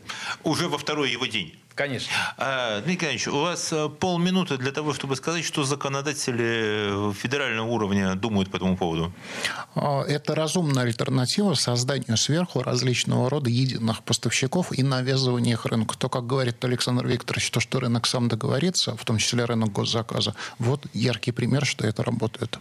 [0.44, 1.58] Уже во второй его день.
[1.78, 2.12] Конечно.
[2.38, 8.16] А, Дмитрий Николаевич, у вас э, полминуты для того, чтобы сказать, что законодатели федерального уровня
[8.16, 9.14] думают по этому поводу.
[9.76, 15.96] А, это разумная альтернатива созданию сверху различного рода единых поставщиков и навязывания их рынку.
[15.96, 20.34] То, как говорит Александр Викторович, то, что рынок сам договорится, в том числе рынок госзаказа,
[20.58, 22.58] вот яркий пример, что это работает.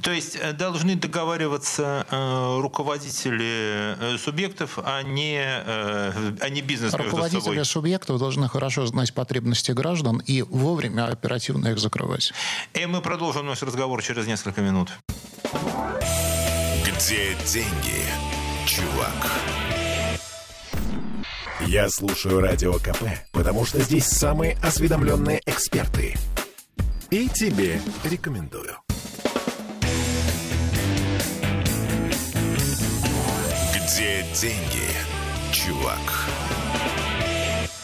[0.00, 8.20] То есть э, должны договариваться э, руководители субъектов, а не, а не бизнес Руководители субъектов
[8.20, 12.34] должны хорошо знать потребности граждан и вовремя оперативно их закрывать.
[12.74, 14.90] И мы продолжим наш разговор через несколько минут.
[16.84, 18.04] Где деньги,
[18.66, 19.30] чувак?
[21.60, 26.14] Я слушаю Радио КП, потому что здесь самые осведомленные эксперты.
[27.08, 28.76] И тебе рекомендую.
[33.74, 34.86] Где деньги,
[35.50, 36.28] чувак?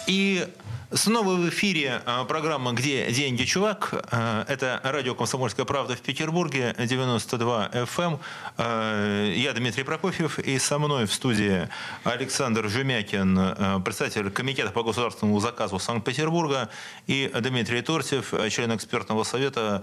[0.06, 0.46] И
[0.92, 3.92] Снова в эфире а, программа «Где деньги, чувак?».
[4.12, 8.12] А, это радио «Комсомольская правда» в Петербурге, 92 FM.
[8.12, 8.20] Эм.
[8.56, 11.68] А, я Дмитрий Прокофьев, и со мной в студии
[12.04, 16.68] Александр Жумякин, председатель Комитета по государственному заказу Санкт-Петербурга,
[17.08, 19.82] и Дмитрий Тортьев, член экспертного совета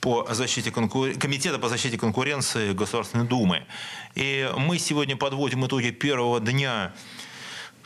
[0.00, 1.14] по защите конкур...
[1.18, 3.64] Комитета по защите конкуренции Государственной Думы.
[4.14, 6.92] И мы сегодня подводим итоги первого дня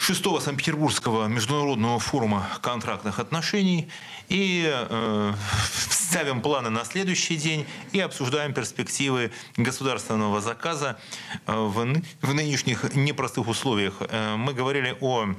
[0.01, 3.91] шестого Санкт-Петербургского международного форума контрактных отношений
[4.31, 10.99] и э, ставим планы на следующий день и обсуждаем перспективы государственного заказа
[11.47, 13.97] э, в, в нынешних непростых условиях.
[14.01, 15.35] Э, мы говорили о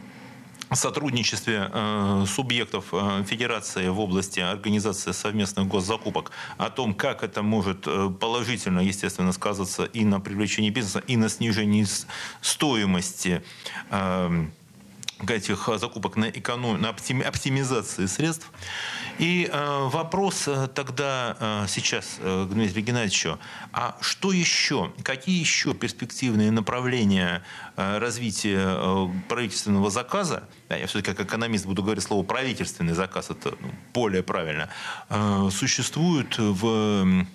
[0.76, 7.88] сотрудничестве э, субъектов э, федерации в области организации совместных госзакупок, о том, как это может
[7.88, 11.86] э, положительно, естественно, сказаться и на привлечении бизнеса, и на снижении
[12.42, 13.44] стоимости
[15.28, 16.82] этих закупок на, эконом...
[16.82, 18.50] на оптимизации средств.
[19.20, 23.40] И э, вопрос тогда э, сейчас э, к Дмитрию Геннадьевичу,
[23.72, 27.44] а что еще, какие еще перспективные направления
[27.76, 33.30] э, развития э, правительственного заказа, да, я все-таки как экономист буду говорить слово правительственный заказ,
[33.30, 34.70] это ну, более правильно,
[35.10, 37.26] э, существуют в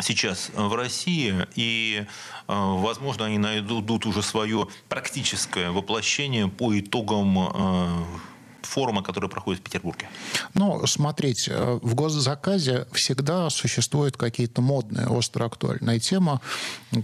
[0.00, 2.06] сейчас в России, и, э,
[2.48, 8.04] возможно, они найдут уже свое практическое воплощение по итогам э,
[8.66, 10.08] форума, который проходит в Петербурге?
[10.54, 16.40] Ну, смотрите, э, в госзаказе всегда существуют какие-то модные, остро актуальные темы,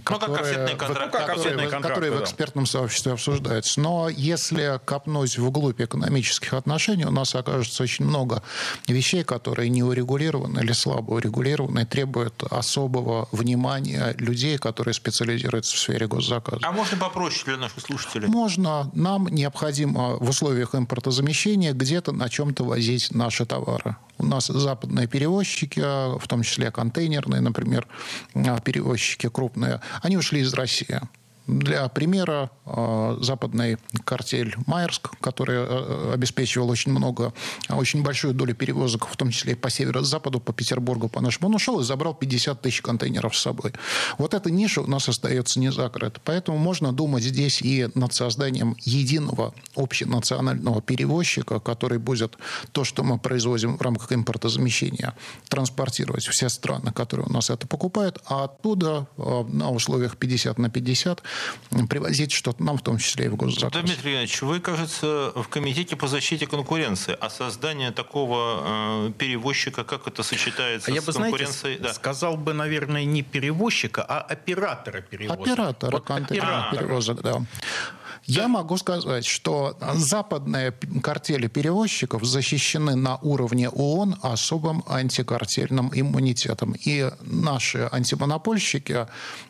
[0.03, 2.17] которые, ну, как контракт, которые, контракт, которые да.
[2.17, 3.79] в экспертном сообществе обсуждаются.
[3.79, 8.43] Но если копнуть вглубь экономических отношений, у нас окажется очень много
[8.87, 16.07] вещей, которые не урегулированы или слабо урегулированы, требуют особого внимания людей, которые специализируются в сфере
[16.07, 16.61] госзаказа.
[16.63, 18.27] А можно попроще для наших слушателей?
[18.27, 18.89] Можно.
[18.93, 23.95] Нам необходимо в условиях импортозамещения ограничение где-то на чем-то возить наши товары.
[24.17, 27.87] У нас западные перевозчики, в том числе контейнерные, например,
[28.63, 30.99] перевозчики крупные, они ушли из России.
[31.49, 37.33] Для примера, э, западный картель Майерск, который э, обеспечивал очень много,
[37.69, 41.55] очень большую долю перевозок, в том числе и по северо-западу, по Петербургу, по нашему, он
[41.55, 43.73] ушел и забрал 50 тысяч контейнеров с собой.
[44.19, 46.21] Вот эта ниша у нас остается не закрыта.
[46.23, 52.37] Поэтому можно думать здесь и над созданием единого общенационального перевозчика, который будет
[52.73, 55.15] то, что мы производим в рамках импортозамещения,
[55.47, 60.69] транспортировать все страны, которые у нас это покупают, а оттуда э, на условиях 50 на
[60.69, 61.23] 50
[61.89, 63.83] привозить что-то нам, в том числе и в госзаказ.
[63.83, 67.17] Дмитрий Иванович, вы, кажется, в Комитете по защите конкуренции.
[67.19, 71.77] А создание такого э, перевозчика, как это сочетается а я с бы, конкуренцией?
[71.77, 71.93] Знаете, да.
[71.93, 75.41] сказал бы, наверное, не перевозчика, а оператора перевозок.
[75.41, 77.41] Оператора вот контейнерных перевозок, да.
[78.25, 86.75] Я могу сказать, что западные картели перевозчиков защищены на уровне ООН особым антикартельным иммунитетом.
[86.85, 89.07] И наши антимонопольщики,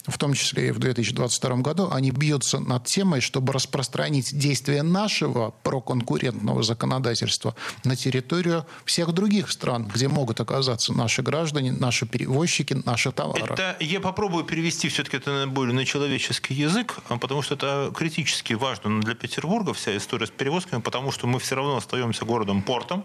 [0.07, 5.51] в том числе и в 2022 году, они бьются над темой, чтобы распространить действия нашего
[5.63, 13.11] проконкурентного законодательства на территорию всех других стран, где могут оказаться наши граждане, наши перевозчики, наши
[13.11, 13.53] товары.
[13.53, 18.70] Это я попробую перевести все-таки это более на человеческий язык, потому что это критически важно
[18.80, 23.03] важно для Петербурга вся история с перевозками, потому что мы все равно остаемся городом-портом,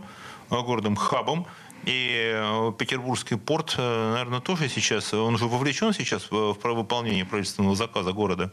[0.50, 1.46] э, городом-хабом,
[1.86, 7.76] и э, Петербургский порт, э, наверное, тоже сейчас, он же вовлечен сейчас в выполнение правительственного
[7.76, 8.50] заказа города.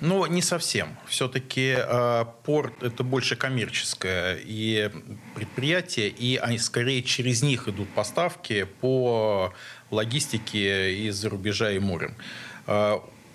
[0.00, 0.96] Ну, не совсем.
[1.06, 4.90] Все-таки э, порт это больше коммерческое и
[5.34, 9.52] предприятие, и они скорее через них идут поставки по
[9.90, 12.14] логистике из-за рубежа и морем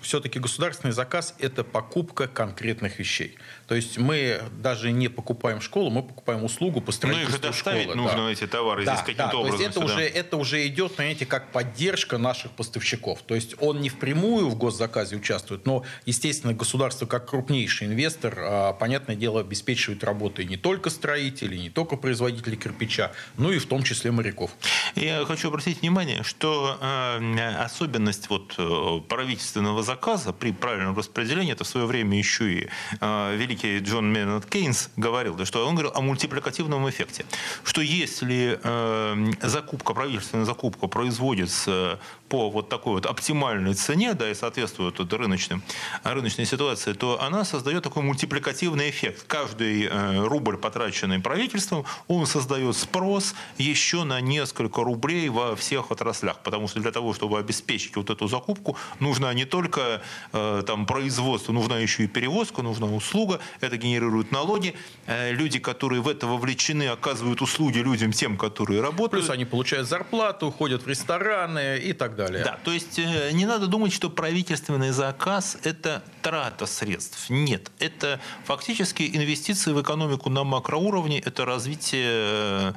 [0.06, 3.36] все-таки государственный заказ– это покупка конкретных вещей.
[3.66, 7.82] То есть мы даже не покупаем школу, мы покупаем услугу по строительству Ну, их доставить
[7.82, 7.96] школы.
[7.96, 8.30] нужно, да.
[8.30, 9.58] эти товары да, здесь каким-то да, образом.
[9.58, 13.22] То есть это, уже, это уже идет, понимаете, как поддержка наших поставщиков.
[13.22, 18.72] То есть он не впрямую в госзаказе участвует, но, естественно, государство как крупнейший инвестор, а,
[18.72, 23.82] понятное дело, обеспечивает работы не только строителей, не только производителей кирпича, но и в том
[23.82, 24.52] числе моряков.
[24.94, 31.52] Я хочу обратить внимание, что э, особенность вот, э, правительственного заказа заказа при правильном распределении,
[31.52, 32.68] это в свое время еще и
[33.00, 37.24] э, великий Джон Меннет Кейнс говорил, да, что он говорил о мультипликативном эффекте,
[37.64, 41.98] что если э, закупка, правительственная закупка производится
[42.28, 45.62] по вот такой вот оптимальной цене, да, и соответствует вот рыночным,
[46.02, 49.24] рыночной ситуации, то она создает такой мультипликативный эффект.
[49.26, 56.40] Каждый э, рубль, потраченный правительством, он создает спрос еще на несколько рублей во всех отраслях,
[56.42, 60.02] потому что для того, чтобы обеспечить вот эту закупку, нужно не только
[60.32, 64.74] э, там производство, нужна еще и перевозка, нужна услуга, это генерирует налоги.
[65.06, 69.24] Э, люди, которые в это вовлечены, оказывают услуги людям, тем, которые работают.
[69.24, 72.44] Плюс они получают зарплату, ходят в рестораны и так далее.
[72.44, 77.30] Да, то есть э, не надо думать, что правительственный заказ– это трата средств.
[77.30, 82.74] Нет, это фактически инвестиции в экономику на макроуровне, это развитие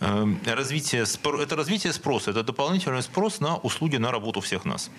[0.00, 1.04] э, развитие,
[1.42, 4.90] это развитие спроса, это дополнительный спрос на услуги, на работу всех нас.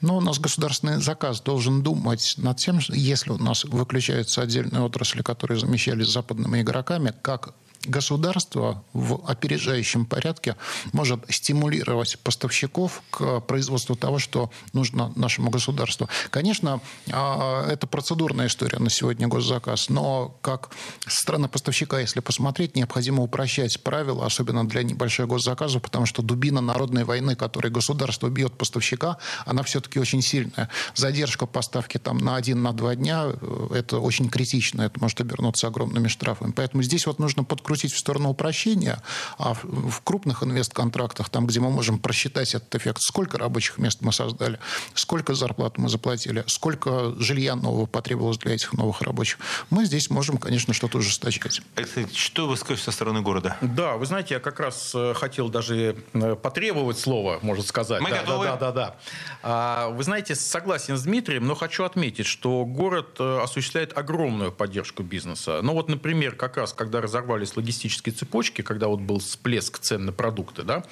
[0.00, 5.22] Но у нас государственный заказ должен думать над тем, если у нас выключаются отдельные отрасли,
[5.22, 7.54] которые замещались западными игроками, как
[7.86, 10.56] государство в опережающем порядке
[10.92, 16.08] может стимулировать поставщиков к производству того, что нужно нашему государству.
[16.30, 16.80] Конечно,
[17.10, 20.70] а, это процедурная история на сегодня госзаказ, но как
[21.06, 27.04] страна поставщика, если посмотреть, необходимо упрощать правила, особенно для небольших госзаказов, потому что дубина народной
[27.04, 30.68] войны, которой государство бьет поставщика, она все-таки очень сильная.
[30.94, 35.66] Задержка поставки там на один, на два дня, э, это очень критично, это может обернуться
[35.66, 36.52] огромными штрафами.
[36.52, 39.02] Поэтому здесь вот нужно подкрутить крутить в сторону упрощения,
[39.36, 44.12] а в крупных инвестконтрактах, там, где мы можем просчитать этот эффект, сколько рабочих мест мы
[44.12, 44.60] создали,
[44.94, 49.38] сколько зарплат мы заплатили, сколько жилья нового потребовалось для этих новых рабочих,
[49.70, 51.62] мы здесь можем, конечно, что-то ужесточать.
[52.14, 53.56] Что вы скажете со стороны города?
[53.60, 58.00] Да, вы знаете, я как раз э, хотел даже э, потребовать слова, можно сказать.
[58.00, 58.44] Мы да, готовы.
[58.44, 58.96] Да, да, да,
[59.42, 59.88] да.
[59.88, 65.58] Вы знаете, согласен с Дмитрием, но хочу отметить, что город э, осуществляет огромную поддержку бизнеса.
[65.60, 70.12] Ну вот, например, как раз, когда разорвались логистической цепочки, когда вот был всплеск цен на
[70.12, 70.84] продукты, да,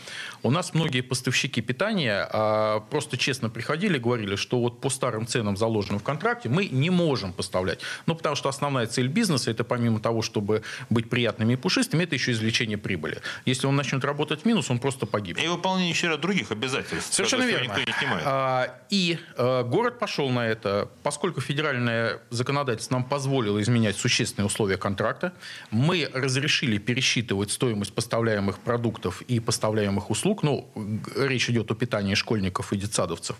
[0.42, 5.26] у нас многие поставщики питания а, просто честно приходили и говорили, что вот по старым
[5.26, 7.80] ценам, заложенным в контракте, мы не можем поставлять.
[8.06, 12.14] Ну, потому что основная цель бизнеса, это помимо того, чтобы быть приятными и пушистыми, это
[12.14, 13.20] еще извлечение прибыли.
[13.44, 15.44] Если он начнет работать в минус, он просто погибнет.
[15.44, 17.12] И выполнение еще ряд других обязательств.
[17.12, 17.64] Совершенно верно.
[17.64, 18.22] Никто не снимает.
[18.26, 24.78] А, и а, город пошел на это, поскольку федеральное законодательство нам позволило изменять существенные условия
[24.78, 25.32] контракта,
[25.70, 30.68] мы разрешили решили пересчитывать стоимость поставляемых продуктов и поставляемых услуг, ну,
[31.16, 33.36] речь идет о питании школьников и детсадовцев,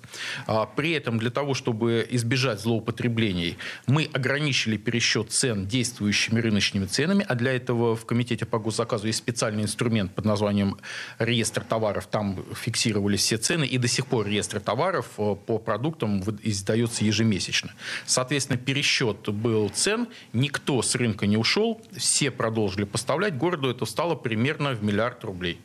[0.47, 7.25] а при этом для того, чтобы избежать злоупотреблений, мы ограничили пересчет цен действующими рыночными ценами,
[7.29, 10.77] а для этого в Комитете по госзаказу есть специальный инструмент под названием
[11.19, 16.23] реестр товаров, там фиксировались все цены, и до сих пор реестр товаров э, по продуктам
[16.43, 17.71] издается ежемесячно.
[18.07, 23.85] Соответственно, пересчет был цен, никто с рынка не ушел, все продолжили поставлять Поставлять городу это
[23.85, 25.61] стало примерно в миллиард рублей.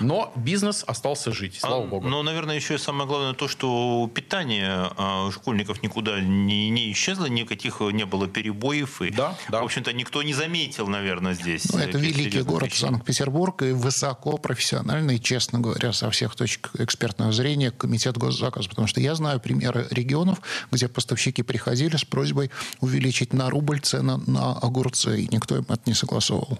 [0.00, 2.08] Но бизнес остался жить, слава а, богу.
[2.08, 7.26] Но, наверное, еще и самое главное то, что питание а, школьников никуда не, не исчезло,
[7.26, 9.02] никаких не было перебоев.
[9.02, 9.60] И, да, да.
[9.60, 11.72] В общем-то, никто не заметил, наверное, здесь.
[11.72, 17.70] Ну, это великий город Санкт-Петербург и высоко профессиональный, честно говоря, со всех точек экспертного зрения
[17.70, 18.68] комитет госзаказа.
[18.68, 20.40] Потому что я знаю примеры регионов,
[20.70, 25.82] где поставщики приходили с просьбой увеличить на рубль цены на огурцы, и никто им это
[25.86, 26.58] не согласовывал.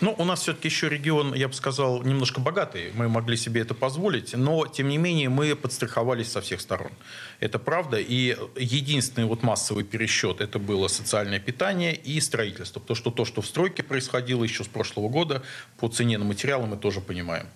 [0.00, 2.92] Ну, у нас все-таки еще регион, я бы сказал, немножко богатый.
[2.94, 6.92] Мы могли себе это позволить, но, тем не менее, мы подстраховались со всех сторон.
[7.40, 7.98] Это правда.
[7.98, 12.78] И единственный вот массовый пересчет это было социальное питание и строительство.
[12.78, 15.42] Потому что то, что в стройке происходило еще с прошлого года,
[15.78, 17.46] по цене на материалы мы тоже понимаем.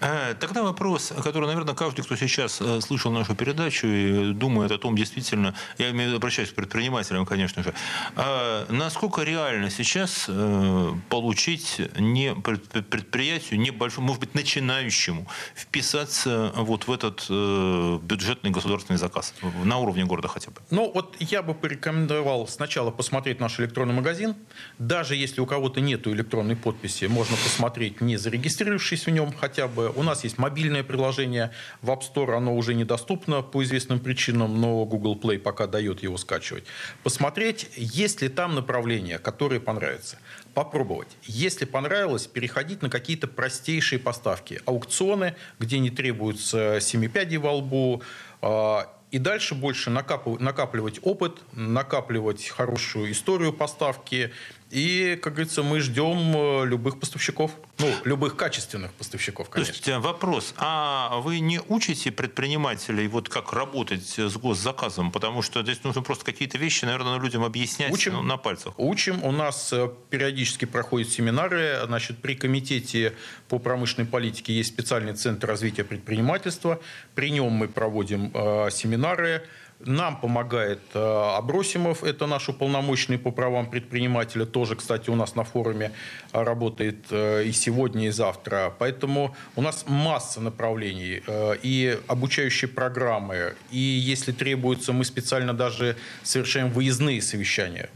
[0.00, 4.78] Э, тогда вопрос, который, наверное, каждый, кто сейчас э, слышал нашу передачу и думает о
[4.78, 7.74] том, действительно, я обращаюсь к предпринимателям, конечно же,
[8.16, 16.92] а насколько реально сейчас э, получить не предприятию небольшому, может быть, начинающему, вписаться вот в
[16.92, 17.26] этот
[18.02, 19.34] бюджетный государственный заказ
[19.64, 20.60] на уровне города хотя бы?
[20.70, 24.34] Ну, вот я бы порекомендовал сначала посмотреть наш электронный магазин.
[24.78, 29.83] Даже если у кого-то нет электронной подписи, можно посмотреть, не зарегистрировавшись в нем, хотя бы.
[29.90, 34.84] У нас есть мобильное приложение в App Store, оно уже недоступно по известным причинам, но
[34.84, 36.64] Google Play пока дает его скачивать.
[37.02, 40.18] Посмотреть, есть ли там направления, которые понравятся.
[40.54, 41.08] Попробовать.
[41.24, 44.60] Если понравилось, переходить на какие-то простейшие поставки.
[44.66, 48.02] Аукционы, где не требуется семипядей во лбу,
[48.40, 54.32] а, и дальше больше накапливать опыт, накапливать хорошую историю поставки
[54.74, 57.52] И, как говорится, мы ждем э, любых поставщиков.
[57.78, 59.72] Ну, любых качественных поставщиков, конечно.
[59.72, 65.12] То есть вопрос, а вы не учите предпринимателей вот как работать с госзаказом?
[65.12, 68.26] Потому что здесь нужно просто какие-то вещи, наверное, людям объяснять Учим.
[68.26, 68.74] на пальцах.
[68.76, 69.22] Учим.
[69.22, 71.78] У нас э, периодически проходят семинары.
[71.86, 73.12] Значит, при комитете
[73.48, 76.80] по промышленной политике есть специальный центр развития предпринимательства.
[77.14, 79.44] При нем мы проводим э, семинары.
[79.80, 85.44] Нам помогает э, Абросимов, это наш уполномоченный по правам предпринимателя, тоже, кстати, у нас на
[85.44, 85.92] форуме
[86.32, 88.72] э, работает э, и сегодня, и завтра.
[88.78, 91.22] Поэтому у нас масса направлений
[91.62, 97.90] и обучающие программы, и если требуется, мы специально даже совершаем выездные совещания.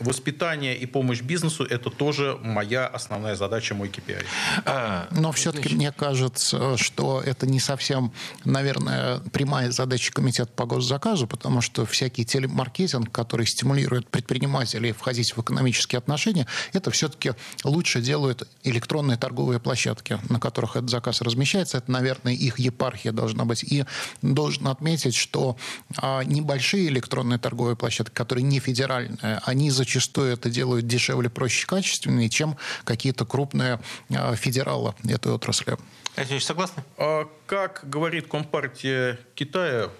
[0.00, 4.24] Воспитание и помощь бизнесу– это тоже моя основная задача, мой KPI.
[4.66, 8.12] А, Но все-таки мне кажется, что это не совсем,
[8.44, 10.66] наверное, прямая задача комитета по
[10.98, 17.32] госзаказу, потому что всякий телемаркетинг, который стимулирует предпринимателей входить в экономические отношения, это все-таки
[17.64, 21.78] лучше делают электронные торговые площадки, на которых этот заказ размещается.
[21.78, 23.64] Это, наверное, их епархия должна быть.
[23.64, 23.84] И
[24.22, 25.56] должен отметить, что
[25.96, 32.28] а, небольшие электронные торговые площадки, которые не федеральные, они зачастую это делают дешевле, проще, качественнее,
[32.28, 33.80] чем какие-то крупные
[34.10, 35.76] а, федералы этой отрасли.
[36.16, 36.82] Алексей согласны?
[36.96, 39.90] А Как говорит Компартия Китая,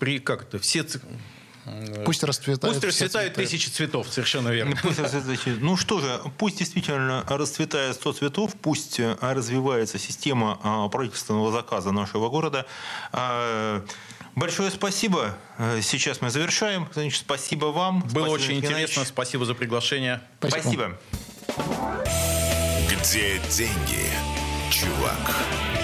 [0.00, 0.84] при как это все
[1.66, 2.74] э, Пусть расцветают.
[2.74, 3.48] пусть расцветают цветы.
[3.48, 4.74] тысячи цветов, совершенно верно.
[4.82, 4.98] Пусть.
[5.60, 11.92] Ну что же, пусть действительно расцветает 100 цветов, пусть э, развивается система а, правительственного заказа
[11.92, 12.66] нашего города.
[13.12, 13.84] А,
[14.36, 15.36] Большое спасибо.
[15.58, 16.88] Э, Сейчас мы завершаем.
[16.94, 18.00] Значит, спасибо вам.
[18.00, 20.22] Было Спасибо, очень Евгений интересно, спасибо за приглашение.
[20.38, 20.96] Спасибо.
[21.46, 22.10] спасибо.
[22.88, 24.06] Где деньги,
[24.70, 25.79] чувак?